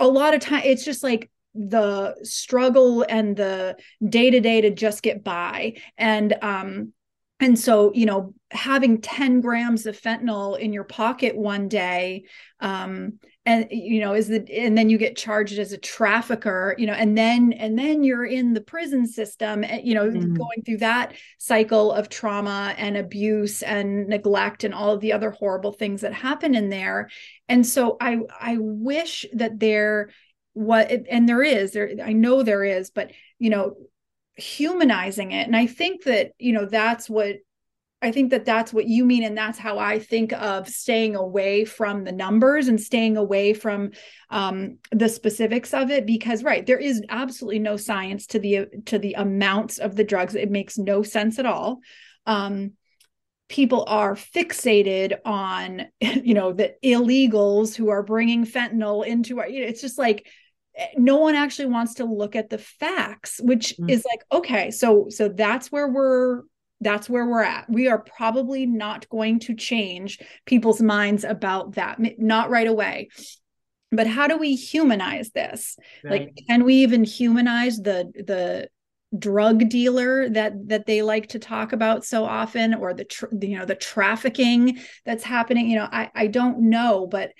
a 0.00 0.08
lot 0.08 0.34
of 0.34 0.40
time 0.40 0.62
it's 0.64 0.84
just 0.84 1.04
like 1.04 1.30
the 1.54 2.16
struggle 2.24 3.06
and 3.08 3.36
the 3.36 3.76
day 4.04 4.30
to 4.30 4.40
day 4.40 4.60
to 4.60 4.70
just 4.70 5.00
get 5.00 5.22
by. 5.22 5.74
And 5.96 6.34
um 6.42 6.92
and 7.40 7.56
so 7.56 7.92
you 7.94 8.06
know 8.06 8.34
having 8.50 9.00
10 9.00 9.40
grams 9.40 9.86
of 9.86 10.00
fentanyl 10.00 10.58
in 10.58 10.72
your 10.72 10.84
pocket 10.84 11.36
one 11.36 11.68
day 11.68 12.24
um 12.60 13.18
and 13.48 13.66
you 13.70 13.98
know 13.98 14.12
is 14.12 14.28
the 14.28 14.44
and 14.54 14.76
then 14.76 14.90
you 14.90 14.98
get 14.98 15.16
charged 15.16 15.58
as 15.58 15.72
a 15.72 15.78
trafficker 15.78 16.74
you 16.76 16.86
know 16.86 16.92
and 16.92 17.16
then 17.16 17.54
and 17.54 17.78
then 17.78 18.04
you're 18.04 18.26
in 18.26 18.52
the 18.52 18.60
prison 18.60 19.06
system 19.06 19.64
eh, 19.64 19.80
you 19.82 19.94
know 19.94 20.04
mm. 20.04 20.36
going 20.36 20.62
through 20.66 20.76
that 20.76 21.14
cycle 21.38 21.90
of 21.90 22.10
trauma 22.10 22.74
and 22.76 22.98
abuse 22.98 23.62
and 23.62 24.06
neglect 24.06 24.64
and 24.64 24.74
all 24.74 24.92
of 24.92 25.00
the 25.00 25.14
other 25.14 25.30
horrible 25.30 25.72
things 25.72 26.02
that 26.02 26.12
happen 26.12 26.54
in 26.54 26.68
there 26.68 27.08
and 27.48 27.66
so 27.66 27.96
i 28.02 28.18
i 28.38 28.58
wish 28.58 29.24
that 29.32 29.58
there 29.58 30.10
what 30.52 30.90
and 31.10 31.26
there 31.26 31.42
is 31.42 31.72
there 31.72 31.90
i 32.04 32.12
know 32.12 32.42
there 32.42 32.64
is 32.64 32.90
but 32.90 33.10
you 33.38 33.48
know 33.48 33.74
humanizing 34.36 35.32
it 35.32 35.46
and 35.46 35.56
i 35.56 35.66
think 35.66 36.04
that 36.04 36.32
you 36.38 36.52
know 36.52 36.66
that's 36.66 37.08
what 37.08 37.36
i 38.02 38.10
think 38.10 38.30
that 38.30 38.44
that's 38.44 38.72
what 38.72 38.86
you 38.86 39.04
mean 39.04 39.22
and 39.22 39.36
that's 39.36 39.58
how 39.58 39.78
i 39.78 39.98
think 39.98 40.32
of 40.32 40.68
staying 40.68 41.16
away 41.16 41.64
from 41.64 42.04
the 42.04 42.12
numbers 42.12 42.68
and 42.68 42.80
staying 42.80 43.16
away 43.16 43.52
from 43.52 43.90
um, 44.30 44.78
the 44.92 45.08
specifics 45.08 45.72
of 45.72 45.90
it 45.90 46.06
because 46.06 46.42
right 46.42 46.66
there 46.66 46.78
is 46.78 47.02
absolutely 47.08 47.58
no 47.58 47.76
science 47.76 48.26
to 48.26 48.38
the 48.38 48.66
to 48.86 48.98
the 48.98 49.14
amounts 49.14 49.78
of 49.78 49.96
the 49.96 50.04
drugs 50.04 50.34
it 50.34 50.50
makes 50.50 50.78
no 50.78 51.02
sense 51.02 51.38
at 51.38 51.46
all 51.46 51.80
um, 52.26 52.72
people 53.48 53.84
are 53.88 54.14
fixated 54.14 55.18
on 55.24 55.86
you 56.00 56.34
know 56.34 56.52
the 56.52 56.74
illegals 56.84 57.74
who 57.74 57.88
are 57.88 58.02
bringing 58.02 58.44
fentanyl 58.44 59.06
into 59.06 59.40
our 59.40 59.48
you 59.48 59.62
know, 59.62 59.66
it's 59.66 59.80
just 59.80 59.98
like 59.98 60.26
no 60.96 61.16
one 61.16 61.34
actually 61.34 61.66
wants 61.66 61.94
to 61.94 62.04
look 62.04 62.36
at 62.36 62.50
the 62.50 62.58
facts 62.58 63.40
which 63.42 63.74
mm. 63.78 63.90
is 63.90 64.04
like 64.08 64.20
okay 64.30 64.70
so 64.70 65.06
so 65.08 65.28
that's 65.28 65.72
where 65.72 65.88
we're 65.88 66.42
that's 66.80 67.10
where 67.10 67.26
we're 67.26 67.42
at. 67.42 67.68
We 67.68 67.88
are 67.88 67.98
probably 67.98 68.66
not 68.66 69.08
going 69.08 69.40
to 69.40 69.54
change 69.54 70.20
people's 70.46 70.80
minds 70.80 71.24
about 71.24 71.74
that 71.74 71.98
not 72.18 72.50
right 72.50 72.66
away. 72.66 73.08
But 73.90 74.06
how 74.06 74.28
do 74.28 74.36
we 74.36 74.54
humanize 74.54 75.30
this? 75.30 75.76
Right. 76.04 76.12
like 76.12 76.38
can 76.48 76.64
we 76.64 76.76
even 76.76 77.04
humanize 77.04 77.78
the 77.78 78.12
the 78.14 78.68
drug 79.18 79.70
dealer 79.70 80.28
that 80.28 80.68
that 80.68 80.84
they 80.84 81.00
like 81.00 81.28
to 81.28 81.38
talk 81.38 81.72
about 81.72 82.04
so 82.04 82.24
often 82.24 82.74
or 82.74 82.92
the, 82.92 83.04
tr- 83.04 83.26
the 83.32 83.48
you 83.48 83.58
know 83.58 83.64
the 83.64 83.74
trafficking 83.74 84.78
that's 85.04 85.24
happening? 85.24 85.70
You 85.70 85.78
know 85.78 85.88
i 85.90 86.10
i 86.14 86.26
don't 86.26 86.60
know 86.60 87.06
but 87.06 87.32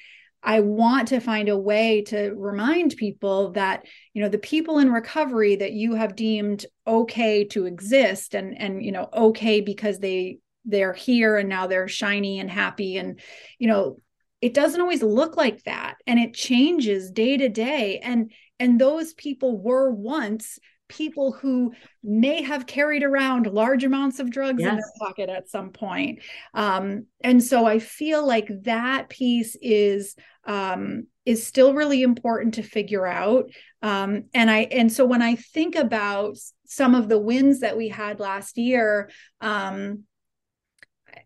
I 0.49 0.61
want 0.61 1.09
to 1.09 1.21
find 1.21 1.49
a 1.49 1.59
way 1.59 2.03
to 2.07 2.33
remind 2.35 2.97
people 2.97 3.53
that 3.53 3.85
you 4.15 4.23
know 4.23 4.29
the 4.29 4.39
people 4.39 4.79
in 4.79 4.91
recovery 4.91 5.57
that 5.57 5.73
you 5.73 5.95
have 5.95 6.17
deemed 6.17 6.65
okay 6.87 7.45
to 7.45 7.67
exist 7.67 8.35
and 8.35 8.59
and 8.61 8.85
you 8.85 8.93
know 8.93 9.09
okay 9.13 9.61
because 9.61 9.99
they 9.99 10.39
they're 10.65 10.95
here 10.95 11.37
and 11.37 11.49
now 11.49 11.67
they're 11.67 11.89
shiny 11.89 12.41
and 12.41 12.51
happy 12.51 12.97
and 12.97 13.21
you 13.59 13.69
know 13.69 13.99
it 14.41 14.55
doesn't 14.55 14.81
always 14.81 15.03
look 15.03 15.37
like 15.37 15.65
that. 15.65 15.97
And 16.07 16.19
it 16.19 16.35
changes 16.35 17.11
day 17.11 17.37
to 17.37 17.49
day. 17.49 17.99
And 17.99 18.33
and 18.61 18.81
those 18.81 19.15
people 19.15 19.59
were 19.59 19.91
once 19.91 20.59
people 20.89 21.33
who 21.33 21.73
may 22.03 22.43
have 22.43 22.67
carried 22.67 23.03
around 23.03 23.47
large 23.47 23.85
amounts 23.85 24.19
of 24.19 24.31
drugs 24.31 24.61
yes. 24.61 24.71
in 24.71 24.77
their 24.77 24.93
pocket 24.99 25.29
at 25.29 25.49
some 25.49 25.71
point. 25.71 26.21
Um, 26.55 27.07
and 27.23 27.43
so 27.43 27.67
I 27.67 27.79
feel 27.79 28.27
like 28.27 28.49
that 28.63 29.09
piece 29.09 29.57
is 29.61 30.17
um, 30.45 31.07
is 31.27 31.47
still 31.47 31.75
really 31.75 32.03
important 32.03 32.55
to 32.55 32.63
figure 32.63 33.07
out. 33.07 33.51
Um, 33.83 34.25
and 34.35 34.51
I 34.51 34.61
and 34.61 34.91
so 34.91 35.05
when 35.05 35.23
I 35.23 35.37
think 35.37 35.77
about 35.77 36.37
some 36.67 36.95
of 36.95 37.09
the 37.09 37.19
wins 37.19 37.61
that 37.61 37.77
we 37.77 37.89
had 37.89 38.19
last 38.19 38.57
year, 38.57 39.11
um, 39.41 40.05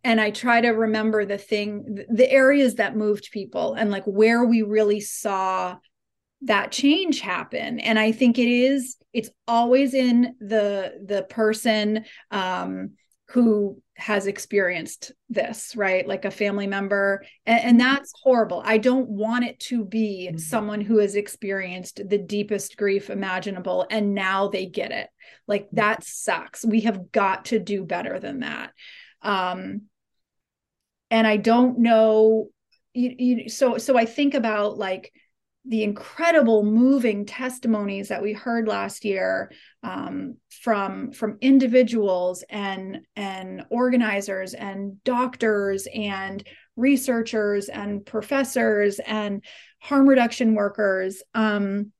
and 0.04 0.20
I 0.20 0.30
try 0.30 0.60
to 0.60 0.70
remember 0.70 1.24
the 1.24 1.38
thing, 1.38 2.04
the 2.10 2.30
areas 2.30 2.76
that 2.76 2.96
moved 2.96 3.30
people, 3.32 3.74
and 3.74 3.90
like 3.90 4.04
where 4.04 4.44
we 4.44 4.62
really 4.62 5.00
saw 5.00 5.76
that 6.44 6.72
change 6.72 7.20
happen. 7.20 7.80
And 7.80 7.98
i 7.98 8.12
think 8.12 8.38
it 8.38 8.48
is 8.48 8.96
it's 9.12 9.30
always 9.46 9.94
in 9.94 10.34
the 10.40 11.00
the 11.04 11.22
person 11.22 12.04
um 12.30 12.92
who 13.28 13.80
has 13.94 14.26
experienced 14.26 15.12
this 15.30 15.74
right? 15.76 16.06
Like 16.06 16.24
a 16.26 16.30
family 16.30 16.66
member. 16.66 17.24
And, 17.46 17.64
and 17.64 17.80
that's 17.80 18.12
horrible. 18.22 18.62
I 18.64 18.76
don't 18.76 19.08
want 19.08 19.44
it 19.44 19.58
to 19.60 19.84
be 19.84 20.28
mm-hmm. 20.28 20.38
someone 20.38 20.80
who 20.82 20.98
has 20.98 21.14
experienced 21.14 22.00
the 22.06 22.18
deepest 22.18 22.76
grief 22.76 23.08
imaginable 23.08 23.86
and 23.90 24.14
now 24.14 24.48
they 24.48 24.66
get 24.66 24.90
it. 24.90 25.08
Like 25.46 25.66
mm-hmm. 25.66 25.76
that 25.76 26.04
sucks. 26.04 26.64
We 26.64 26.80
have 26.82 27.12
got 27.12 27.46
to 27.46 27.58
do 27.58 27.84
better 27.84 28.18
than 28.18 28.40
that. 28.40 28.72
Um 29.22 29.82
and 31.12 31.26
i 31.26 31.36
don't 31.36 31.78
know 31.78 32.48
you, 32.94 33.14
you 33.16 33.48
so 33.48 33.78
so 33.78 33.96
i 33.96 34.04
think 34.04 34.34
about 34.34 34.76
like 34.76 35.12
the 35.64 35.84
incredible 35.84 36.64
moving 36.64 37.24
testimonies 37.24 38.08
that 38.08 38.22
we 38.22 38.32
heard 38.32 38.66
last 38.66 39.04
year 39.04 39.52
um, 39.82 40.36
from 40.50 41.12
from 41.12 41.38
individuals 41.40 42.44
and 42.50 42.98
and 43.14 43.64
organizers 43.70 44.54
and 44.54 45.02
doctors 45.04 45.86
and 45.94 46.46
researchers 46.76 47.68
and 47.68 48.04
professors 48.04 48.98
and 49.00 49.44
harm 49.80 50.08
reduction 50.08 50.54
workers. 50.54 51.22
Um, 51.34 51.92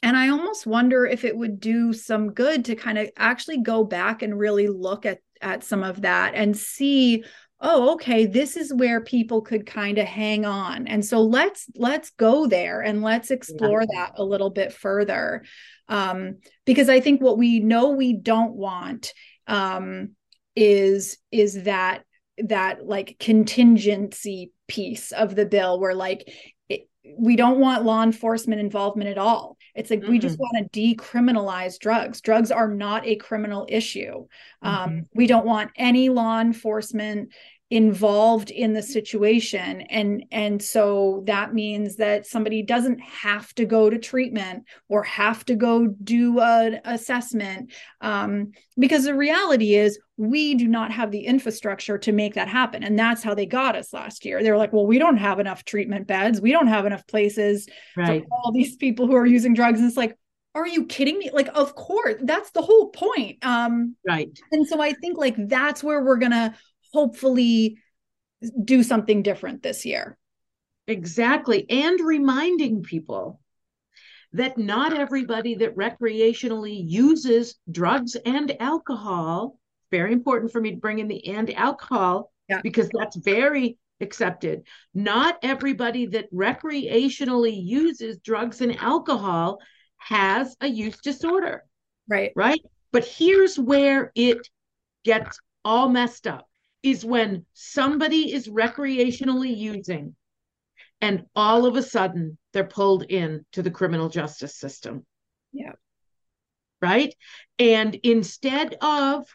and 0.00 0.16
i 0.16 0.28
almost 0.28 0.64
wonder 0.64 1.04
if 1.04 1.24
it 1.24 1.36
would 1.36 1.58
do 1.58 1.92
some 1.92 2.32
good 2.32 2.64
to 2.64 2.76
kind 2.76 2.98
of 2.98 3.10
actually 3.16 3.60
go 3.60 3.82
back 3.82 4.22
and 4.22 4.38
really 4.38 4.68
look 4.68 5.04
at 5.04 5.18
at 5.40 5.64
some 5.64 5.82
of 5.82 6.02
that 6.02 6.34
and 6.34 6.56
see 6.56 7.24
oh 7.60 7.92
okay 7.94 8.26
this 8.26 8.56
is 8.56 8.72
where 8.72 9.00
people 9.00 9.42
could 9.42 9.66
kind 9.66 9.98
of 9.98 10.06
hang 10.06 10.44
on 10.44 10.86
and 10.86 11.04
so 11.04 11.22
let's 11.22 11.66
let's 11.74 12.10
go 12.10 12.46
there 12.46 12.80
and 12.80 13.02
let's 13.02 13.30
explore 13.30 13.82
yeah. 13.82 14.06
that 14.06 14.12
a 14.16 14.24
little 14.24 14.50
bit 14.50 14.72
further 14.72 15.44
um, 15.88 16.36
because 16.64 16.88
i 16.88 17.00
think 17.00 17.20
what 17.20 17.38
we 17.38 17.60
know 17.60 17.90
we 17.90 18.12
don't 18.12 18.54
want 18.54 19.12
um, 19.46 20.10
is 20.54 21.18
is 21.32 21.64
that 21.64 22.02
that 22.38 22.86
like 22.86 23.16
contingency 23.18 24.52
piece 24.68 25.12
of 25.12 25.34
the 25.34 25.46
bill 25.46 25.80
where 25.80 25.94
like 25.94 26.32
it, 26.68 26.88
we 27.18 27.34
don't 27.34 27.58
want 27.58 27.84
law 27.84 28.02
enforcement 28.02 28.60
involvement 28.60 29.10
at 29.10 29.18
all 29.18 29.57
it's 29.78 29.90
like 29.90 30.00
mm-hmm. 30.00 30.10
we 30.10 30.18
just 30.18 30.38
want 30.38 30.72
to 30.72 30.80
decriminalize 30.80 31.78
drugs 31.78 32.20
drugs 32.20 32.50
are 32.50 32.68
not 32.68 33.06
a 33.06 33.16
criminal 33.16 33.64
issue 33.68 34.26
um, 34.62 34.90
mm-hmm. 34.90 34.98
we 35.14 35.26
don't 35.26 35.46
want 35.46 35.70
any 35.76 36.08
law 36.08 36.40
enforcement 36.40 37.32
involved 37.70 38.50
in 38.50 38.72
the 38.72 38.82
situation. 38.82 39.82
And 39.82 40.24
and 40.30 40.62
so 40.62 41.22
that 41.26 41.52
means 41.52 41.96
that 41.96 42.26
somebody 42.26 42.62
doesn't 42.62 43.00
have 43.00 43.52
to 43.54 43.66
go 43.66 43.90
to 43.90 43.98
treatment 43.98 44.64
or 44.88 45.02
have 45.02 45.44
to 45.46 45.54
go 45.54 45.86
do 45.86 46.40
an 46.40 46.80
assessment. 46.84 47.72
Um, 48.00 48.52
because 48.78 49.04
the 49.04 49.14
reality 49.14 49.74
is 49.74 49.98
we 50.16 50.54
do 50.54 50.66
not 50.66 50.90
have 50.92 51.10
the 51.10 51.26
infrastructure 51.26 51.98
to 51.98 52.12
make 52.12 52.34
that 52.34 52.48
happen. 52.48 52.82
And 52.82 52.98
that's 52.98 53.22
how 53.22 53.34
they 53.34 53.46
got 53.46 53.76
us 53.76 53.92
last 53.92 54.24
year. 54.24 54.42
They 54.42 54.50
were 54.50 54.56
like 54.56 54.72
well 54.72 54.86
we 54.86 54.98
don't 54.98 55.18
have 55.18 55.38
enough 55.38 55.64
treatment 55.64 56.06
beds. 56.06 56.40
We 56.40 56.52
don't 56.52 56.68
have 56.68 56.86
enough 56.86 57.06
places 57.06 57.68
right. 57.96 58.22
for 58.22 58.28
all 58.30 58.52
these 58.52 58.76
people 58.76 59.06
who 59.06 59.14
are 59.14 59.26
using 59.26 59.52
drugs. 59.52 59.78
And 59.78 59.88
it's 59.88 59.96
like 59.96 60.16
are 60.54 60.66
you 60.66 60.86
kidding 60.86 61.18
me? 61.18 61.30
Like 61.34 61.50
of 61.54 61.74
course 61.74 62.16
that's 62.22 62.50
the 62.52 62.62
whole 62.62 62.88
point. 62.88 63.44
Um 63.44 63.94
right. 64.06 64.30
and 64.52 64.66
so 64.66 64.80
i 64.80 64.94
think 64.94 65.18
like 65.18 65.36
that's 65.48 65.84
where 65.84 66.02
we're 66.02 66.16
gonna 66.16 66.54
hopefully 66.92 67.78
do 68.64 68.82
something 68.82 69.22
different 69.22 69.62
this 69.62 69.84
year. 69.84 70.16
Exactly. 70.86 71.66
And 71.68 72.00
reminding 72.00 72.82
people 72.82 73.40
that 74.32 74.58
not 74.58 74.92
everybody 74.92 75.54
that 75.56 75.76
recreationally 75.76 76.82
uses 76.86 77.56
drugs 77.70 78.16
and 78.16 78.56
alcohol, 78.60 79.58
very 79.90 80.12
important 80.12 80.52
for 80.52 80.60
me 80.60 80.72
to 80.72 80.76
bring 80.76 80.98
in 80.98 81.08
the 81.08 81.26
and 81.28 81.52
alcohol 81.54 82.32
yeah. 82.48 82.60
because 82.62 82.88
that's 82.92 83.16
very 83.16 83.78
accepted. 84.00 84.62
Not 84.94 85.38
everybody 85.42 86.06
that 86.06 86.32
recreationally 86.32 87.58
uses 87.62 88.18
drugs 88.18 88.60
and 88.60 88.76
alcohol 88.76 89.58
has 89.96 90.56
a 90.60 90.66
use 90.66 91.00
disorder. 91.00 91.64
Right. 92.08 92.32
Right. 92.36 92.60
But 92.92 93.04
here's 93.04 93.58
where 93.58 94.12
it 94.14 94.48
gets 95.04 95.38
all 95.64 95.88
messed 95.88 96.26
up 96.26 96.47
is 96.82 97.04
when 97.04 97.44
somebody 97.54 98.32
is 98.32 98.48
recreationally 98.48 99.56
using 99.56 100.14
and 101.00 101.24
all 101.34 101.66
of 101.66 101.76
a 101.76 101.82
sudden 101.82 102.38
they're 102.52 102.64
pulled 102.64 103.04
in 103.04 103.44
to 103.52 103.62
the 103.62 103.70
criminal 103.70 104.08
justice 104.08 104.56
system. 104.56 105.04
Yeah. 105.52 105.72
Right? 106.80 107.14
And 107.58 107.94
instead 108.02 108.76
of 108.80 109.26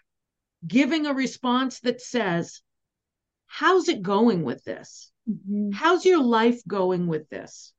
giving 0.65 1.05
a 1.05 1.13
response 1.13 1.79
that 1.81 2.01
says, 2.01 2.61
How's 3.45 3.87
it 3.87 4.01
going 4.01 4.43
with 4.43 4.63
this? 4.63 5.11
Mm-hmm. 5.29 5.71
How's 5.73 6.05
your 6.05 6.23
life 6.23 6.61
going 6.67 7.05
with 7.05 7.29
this? 7.29 7.71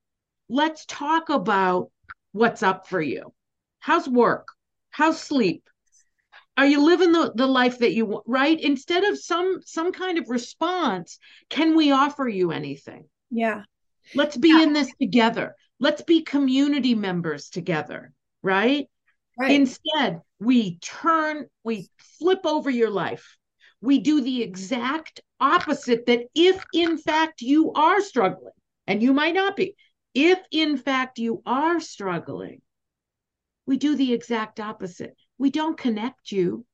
Let's 0.49 0.85
talk 0.87 1.31
about 1.31 1.91
what's 2.33 2.63
up 2.63 2.87
for 2.87 3.01
you. 3.01 3.33
How's 3.81 4.09
work? 4.09 4.47
How's 4.91 5.21
sleep? 5.21 5.69
Are 6.57 6.67
you 6.67 6.85
living 6.85 7.13
the, 7.13 7.33
the 7.35 7.47
life 7.47 7.79
that 7.81 7.93
you 7.93 8.07
want 8.07 8.25
right? 8.27 8.61
Instead 8.61 9.05
of 9.05 9.19
some 9.19 9.61
some 9.65 9.93
kind 9.93 10.19
of 10.19 10.29
response 10.29 11.19
can 11.51 11.77
we 11.77 11.93
offer 11.93 12.29
you 12.29 12.53
anything? 12.53 13.05
Yeah. 13.31 13.63
Let's 14.15 14.37
be 14.37 14.51
yeah. 14.51 14.63
in 14.63 14.73
this 14.73 14.93
together. 15.01 15.55
Let's 15.81 16.03
be 16.03 16.23
community 16.23 16.95
members 16.95 17.49
together 17.49 18.13
right? 18.45 18.89
Right. 19.37 19.51
Instead 19.51 20.21
we 20.39 20.79
turn 20.79 21.47
we 21.65 21.89
flip 22.21 22.41
over 22.45 22.71
your 22.71 22.91
life. 22.91 23.37
We 23.81 23.99
do 23.99 24.21
the 24.21 24.43
exact 24.43 25.21
opposite 25.41 26.07
that 26.07 26.27
if 26.35 26.65
in 26.73 26.97
fact 26.99 27.41
you 27.41 27.73
are 27.73 28.01
struggling 28.01 28.53
and 28.87 29.03
you 29.03 29.13
might 29.13 29.35
not 29.35 29.57
be 29.57 29.75
if 30.15 30.39
in 30.53 30.77
fact 30.77 31.19
you 31.19 31.43
are 31.45 31.81
struggling 31.81 32.63
we 33.67 33.77
do 33.77 33.97
the 33.97 34.13
exact 34.13 34.61
opposite 34.61 35.17
we 35.39 35.51
don't 35.51 35.77
connect 35.77 36.33
you. 36.33 36.65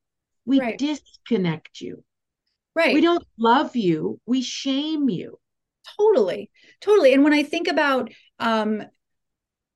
We 0.45 0.61
right. 0.61 0.79
disconnect 0.79 1.81
you. 1.81 2.05
Right. 2.75 2.95
We 2.95 3.01
don't 3.01 3.27
love 3.39 3.77
you. 3.77 4.21
We 4.27 4.43
shame 4.43 5.09
you. 5.09 5.39
Totally. 5.99 6.51
Totally. 6.81 7.15
And 7.15 7.25
when 7.25 7.33
i 7.33 7.43
think 7.43 7.69
about 7.69 8.11
um 8.39 8.83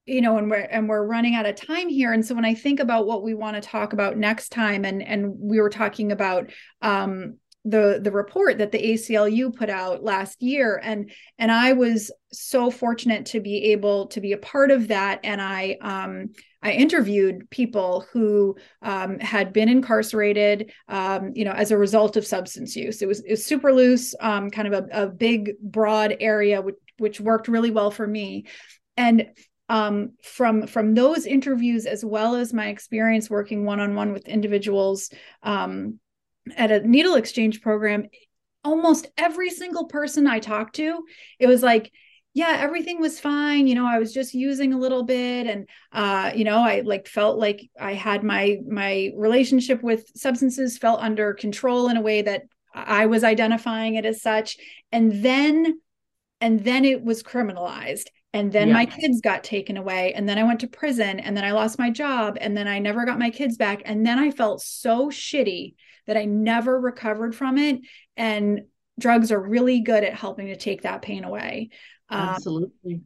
you 0.06 0.20
know 0.20 0.36
and 0.36 0.50
we're 0.50 0.58
and 0.58 0.88
we're 0.88 1.04
running 1.04 1.34
out 1.34 1.46
of 1.46 1.54
time 1.56 1.88
here 1.88 2.12
and 2.12 2.24
so 2.24 2.34
when 2.34 2.44
i 2.44 2.54
think 2.54 2.78
about 2.78 3.06
what 3.06 3.22
we 3.22 3.34
want 3.34 3.56
to 3.56 3.60
talk 3.60 3.92
about 3.92 4.18
next 4.18 4.50
time 4.50 4.84
and 4.84 5.02
and 5.02 5.32
we 5.38 5.60
were 5.60 5.70
talking 5.70 6.12
about 6.12 6.50
um 6.82 7.38
the 7.64 7.98
the 8.02 8.12
report 8.12 8.58
that 8.58 8.72
the 8.72 8.92
ACLU 8.92 9.54
put 9.54 9.70
out 9.70 10.04
last 10.04 10.42
year 10.42 10.78
and 10.82 11.10
and 11.38 11.50
I 11.50 11.72
was 11.72 12.12
so 12.30 12.70
fortunate 12.70 13.26
to 13.26 13.40
be 13.40 13.72
able 13.72 14.08
to 14.08 14.20
be 14.20 14.32
a 14.32 14.38
part 14.38 14.70
of 14.70 14.88
that 14.88 15.20
and 15.24 15.40
I 15.40 15.78
um 15.80 16.30
I 16.64 16.72
interviewed 16.72 17.48
people 17.50 18.07
who 18.11 18.57
um, 18.81 19.20
had 19.20 19.53
been 19.53 19.68
incarcerated, 19.68 20.72
um, 20.88 21.33
you 21.35 21.44
know, 21.44 21.53
as 21.53 21.70
a 21.70 21.79
result 21.79 22.16
of 22.16 22.27
substance 22.27 22.74
use. 22.74 23.03
It 23.03 23.07
was, 23.07 23.20
it 23.20 23.31
was 23.31 23.44
super 23.44 23.72
loose, 23.72 24.14
um, 24.18 24.50
kind 24.50 24.72
of 24.72 24.72
a, 24.72 25.03
a, 25.03 25.07
big, 25.07 25.53
broad 25.61 26.16
area, 26.20 26.62
which, 26.62 26.77
which 26.96 27.20
worked 27.20 27.48
really 27.48 27.70
well 27.70 27.90
for 27.90 28.07
me. 28.07 28.46
And 28.96 29.27
um, 29.68 30.12
from 30.22 30.66
from 30.66 30.94
those 30.94 31.27
interviews, 31.27 31.87
as 31.87 32.05
well 32.05 32.35
as 32.35 32.53
my 32.53 32.68
experience 32.68 33.31
working 33.31 33.64
one 33.64 33.81
on 33.81 33.94
one 33.94 34.12
with 34.12 34.29
individuals 34.29 35.11
um, 35.42 35.98
at 36.57 36.70
a 36.70 36.87
needle 36.87 37.14
exchange 37.14 37.62
program, 37.62 38.07
almost 38.62 39.07
every 39.16 39.50
single 39.50 39.87
person 39.87 40.27
I 40.27 40.38
talked 40.38 40.77
to, 40.77 41.05
it 41.38 41.46
was 41.46 41.62
like, 41.62 41.92
yeah 42.34 42.56
everything 42.58 43.00
was 43.00 43.18
fine 43.18 43.66
you 43.66 43.74
know 43.74 43.86
i 43.86 43.98
was 43.98 44.12
just 44.12 44.34
using 44.34 44.72
a 44.72 44.78
little 44.78 45.04
bit 45.04 45.46
and 45.46 45.68
uh 45.92 46.30
you 46.34 46.44
know 46.44 46.58
i 46.58 46.80
like 46.80 47.06
felt 47.06 47.38
like 47.38 47.70
i 47.80 47.94
had 47.94 48.22
my 48.22 48.58
my 48.68 49.10
relationship 49.16 49.82
with 49.82 50.10
substances 50.16 50.76
felt 50.76 51.00
under 51.00 51.32
control 51.32 51.88
in 51.88 51.96
a 51.96 52.02
way 52.02 52.22
that 52.22 52.42
i 52.74 53.06
was 53.06 53.24
identifying 53.24 53.94
it 53.94 54.04
as 54.04 54.20
such. 54.20 54.56
And 54.92 55.22
then 55.24 55.80
and 56.40 56.62
then 56.62 56.84
it 56.84 57.02
was 57.02 57.22
criminalized. 57.22 58.08
And 58.32 58.52
then 58.52 58.68
yeah. 58.68 58.74
my 58.74 58.86
kids 58.86 59.20
got 59.20 59.44
taken 59.44 59.76
away. 59.76 60.12
And 60.12 60.28
then 60.28 60.38
i 60.38 60.42
went 60.42 60.60
to 60.60 60.66
prison. 60.66 61.20
And 61.20 61.36
then 61.36 61.44
i 61.44 61.52
lost 61.52 61.78
my 61.78 61.90
job. 61.90 62.36
And 62.40 62.56
then 62.56 62.68
i 62.68 62.78
never 62.78 63.04
got 63.04 63.18
my 63.18 63.30
kids 63.30 63.56
back. 63.56 63.82
And 63.84 64.04
then 64.04 64.18
i 64.18 64.30
felt 64.30 64.60
so 64.60 65.08
shitty 65.08 65.74
that 66.06 66.16
i 66.16 66.24
never 66.24 66.78
recovered 66.78 67.34
from 67.34 67.58
it. 67.58 67.80
And 68.16 68.62
drugs 68.98 69.32
are 69.32 69.40
really 69.40 69.80
good 69.80 70.04
at 70.04 70.14
helping 70.14 70.46
to 70.46 70.56
take 70.56 70.82
that 70.82 71.02
pain 71.02 71.24
away 71.24 71.70
um, 72.10 72.28
absolutely. 72.30 73.02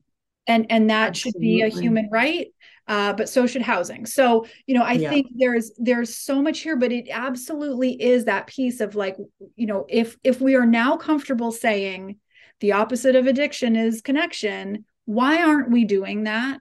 and 0.47 0.67
and 0.71 0.91
that 0.91 1.09
absolutely. 1.09 1.31
should 1.31 1.41
be 1.41 1.63
a 1.63 1.69
human 1.69 2.09
right 2.11 2.49
uh, 2.87 3.13
but 3.13 3.29
so 3.29 3.47
should 3.47 3.61
housing. 3.61 4.07
So 4.07 4.47
you 4.67 4.75
know 4.75 4.83
i 4.83 4.93
yeah. 4.93 5.11
think 5.11 5.29
there's 5.37 5.73
there's 5.79 6.17
so 6.17 6.41
much 6.41 6.61
here 6.61 6.77
but 6.77 6.93
it 6.93 7.09
absolutely 7.11 8.01
is 8.03 8.25
that 8.25 8.47
piece 8.47 8.81
of 8.81 8.95
like 8.95 9.17
you 9.57 9.67
know 9.67 9.87
if 9.89 10.17
if 10.25 10.41
we 10.41 10.55
are 10.55 10.67
now 10.67 10.97
comfortable 10.97 11.53
saying 11.53 12.17
the 12.61 12.73
opposite 12.73 13.15
of 13.15 13.27
addiction 13.27 13.77
is 13.77 14.01
connection 14.01 14.85
why 15.09 15.43
aren't 15.43 15.71
we 15.71 15.87
doing 15.87 16.25
that? 16.25 16.61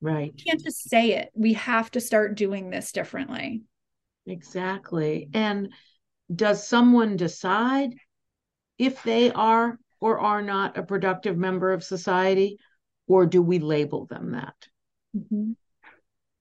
Right. 0.00 0.32
We 0.36 0.42
can't 0.42 0.60
just 0.60 0.90
say 0.90 1.12
it. 1.12 1.30
We 1.32 1.52
have 1.52 1.88
to 1.92 2.00
start 2.00 2.34
doing 2.34 2.70
this 2.70 2.90
differently. 2.90 3.62
Exactly. 4.26 5.28
And 5.32 5.72
does 6.34 6.66
someone 6.66 7.16
decide 7.16 7.94
if 8.78 9.04
they 9.04 9.30
are 9.30 9.78
or 10.00 10.18
are 10.18 10.42
not 10.42 10.78
a 10.78 10.82
productive 10.82 11.36
member 11.36 11.72
of 11.72 11.84
society, 11.84 12.58
or 13.06 13.26
do 13.26 13.42
we 13.42 13.58
label 13.58 14.06
them 14.06 14.32
that? 14.32 14.54
Mm-hmm. 15.16 15.52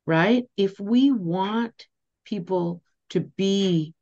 Right? 0.06 0.46
If 0.56 0.80
we 0.80 1.12
want 1.12 1.88
people 2.26 2.82
to 3.10 3.22
be 3.22 3.94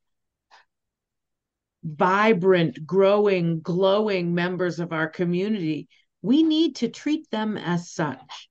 vibrant, 1.83 2.85
growing, 2.85 3.61
glowing 3.61 4.33
members 4.33 4.79
of 4.79 4.91
our 4.91 5.07
community, 5.07 5.87
we 6.21 6.41
need 6.41 6.77
to 6.77 6.89
treat 6.89 7.29
them 7.29 7.57
as 7.57 7.91
such. 7.91 8.49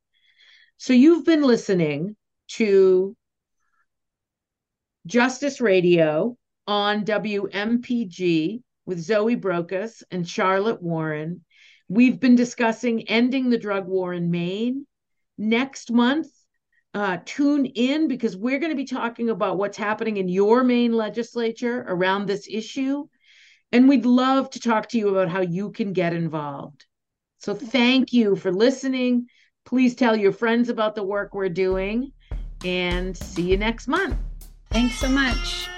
So 0.77 0.93
you've 0.93 1.25
been 1.25 1.43
listening 1.43 2.17
to 2.51 3.17
Justice 5.07 5.61
Radio 5.61 6.37
on 6.67 7.05
WMPG 7.05 8.63
with 8.87 9.01
Zoe 9.01 9.37
Brokus 9.37 10.03
and 10.11 10.29
Charlotte 10.29 10.83
Warren. 10.83 11.45
We've 11.89 12.19
been 12.19 12.37
discussing 12.37 13.09
ending 13.09 13.51
the 13.51 13.59
drug 13.59 13.87
war 13.87 14.13
in 14.13 14.31
Maine. 14.31 14.87
Next 15.37 15.91
month, 15.91 16.29
uh, 16.95 17.19
tune 17.25 17.67
in 17.67 18.09
because 18.09 18.37
we're 18.37 18.59
going 18.59 18.71
to 18.71 18.77
be 18.77 18.85
talking 18.85 19.31
about 19.31 19.59
what's 19.59 19.77
happening 19.77 20.17
in 20.17 20.29
your 20.29 20.63
Maine 20.63 20.93
legislature 20.93 21.85
around 21.89 22.27
this 22.27 22.47
issue. 22.51 23.07
And 23.73 23.89
we'd 23.89 24.07
love 24.07 24.51
to 24.51 24.61
talk 24.61 24.89
to 24.91 24.99
you 24.99 25.09
about 25.09 25.29
how 25.29 25.41
you 25.41 25.73
can 25.73 25.93
get 25.93 26.13
involved. 26.13 26.87
So 27.39 27.55
thank 27.55 28.13
you 28.13 28.37
for 28.37 28.53
listening. 28.53 29.27
Please 29.67 29.95
tell 29.95 30.15
your 30.15 30.33
friends 30.33 30.69
about 30.69 30.95
the 30.95 31.03
work 31.03 31.35
we're 31.35 31.49
doing 31.49 32.13
and 32.65 33.17
see 33.17 33.51
you 33.51 33.57
next 33.57 33.89
month. 33.89 34.17
Thanks 34.71 34.95
so 34.99 35.09
much. 35.09 35.69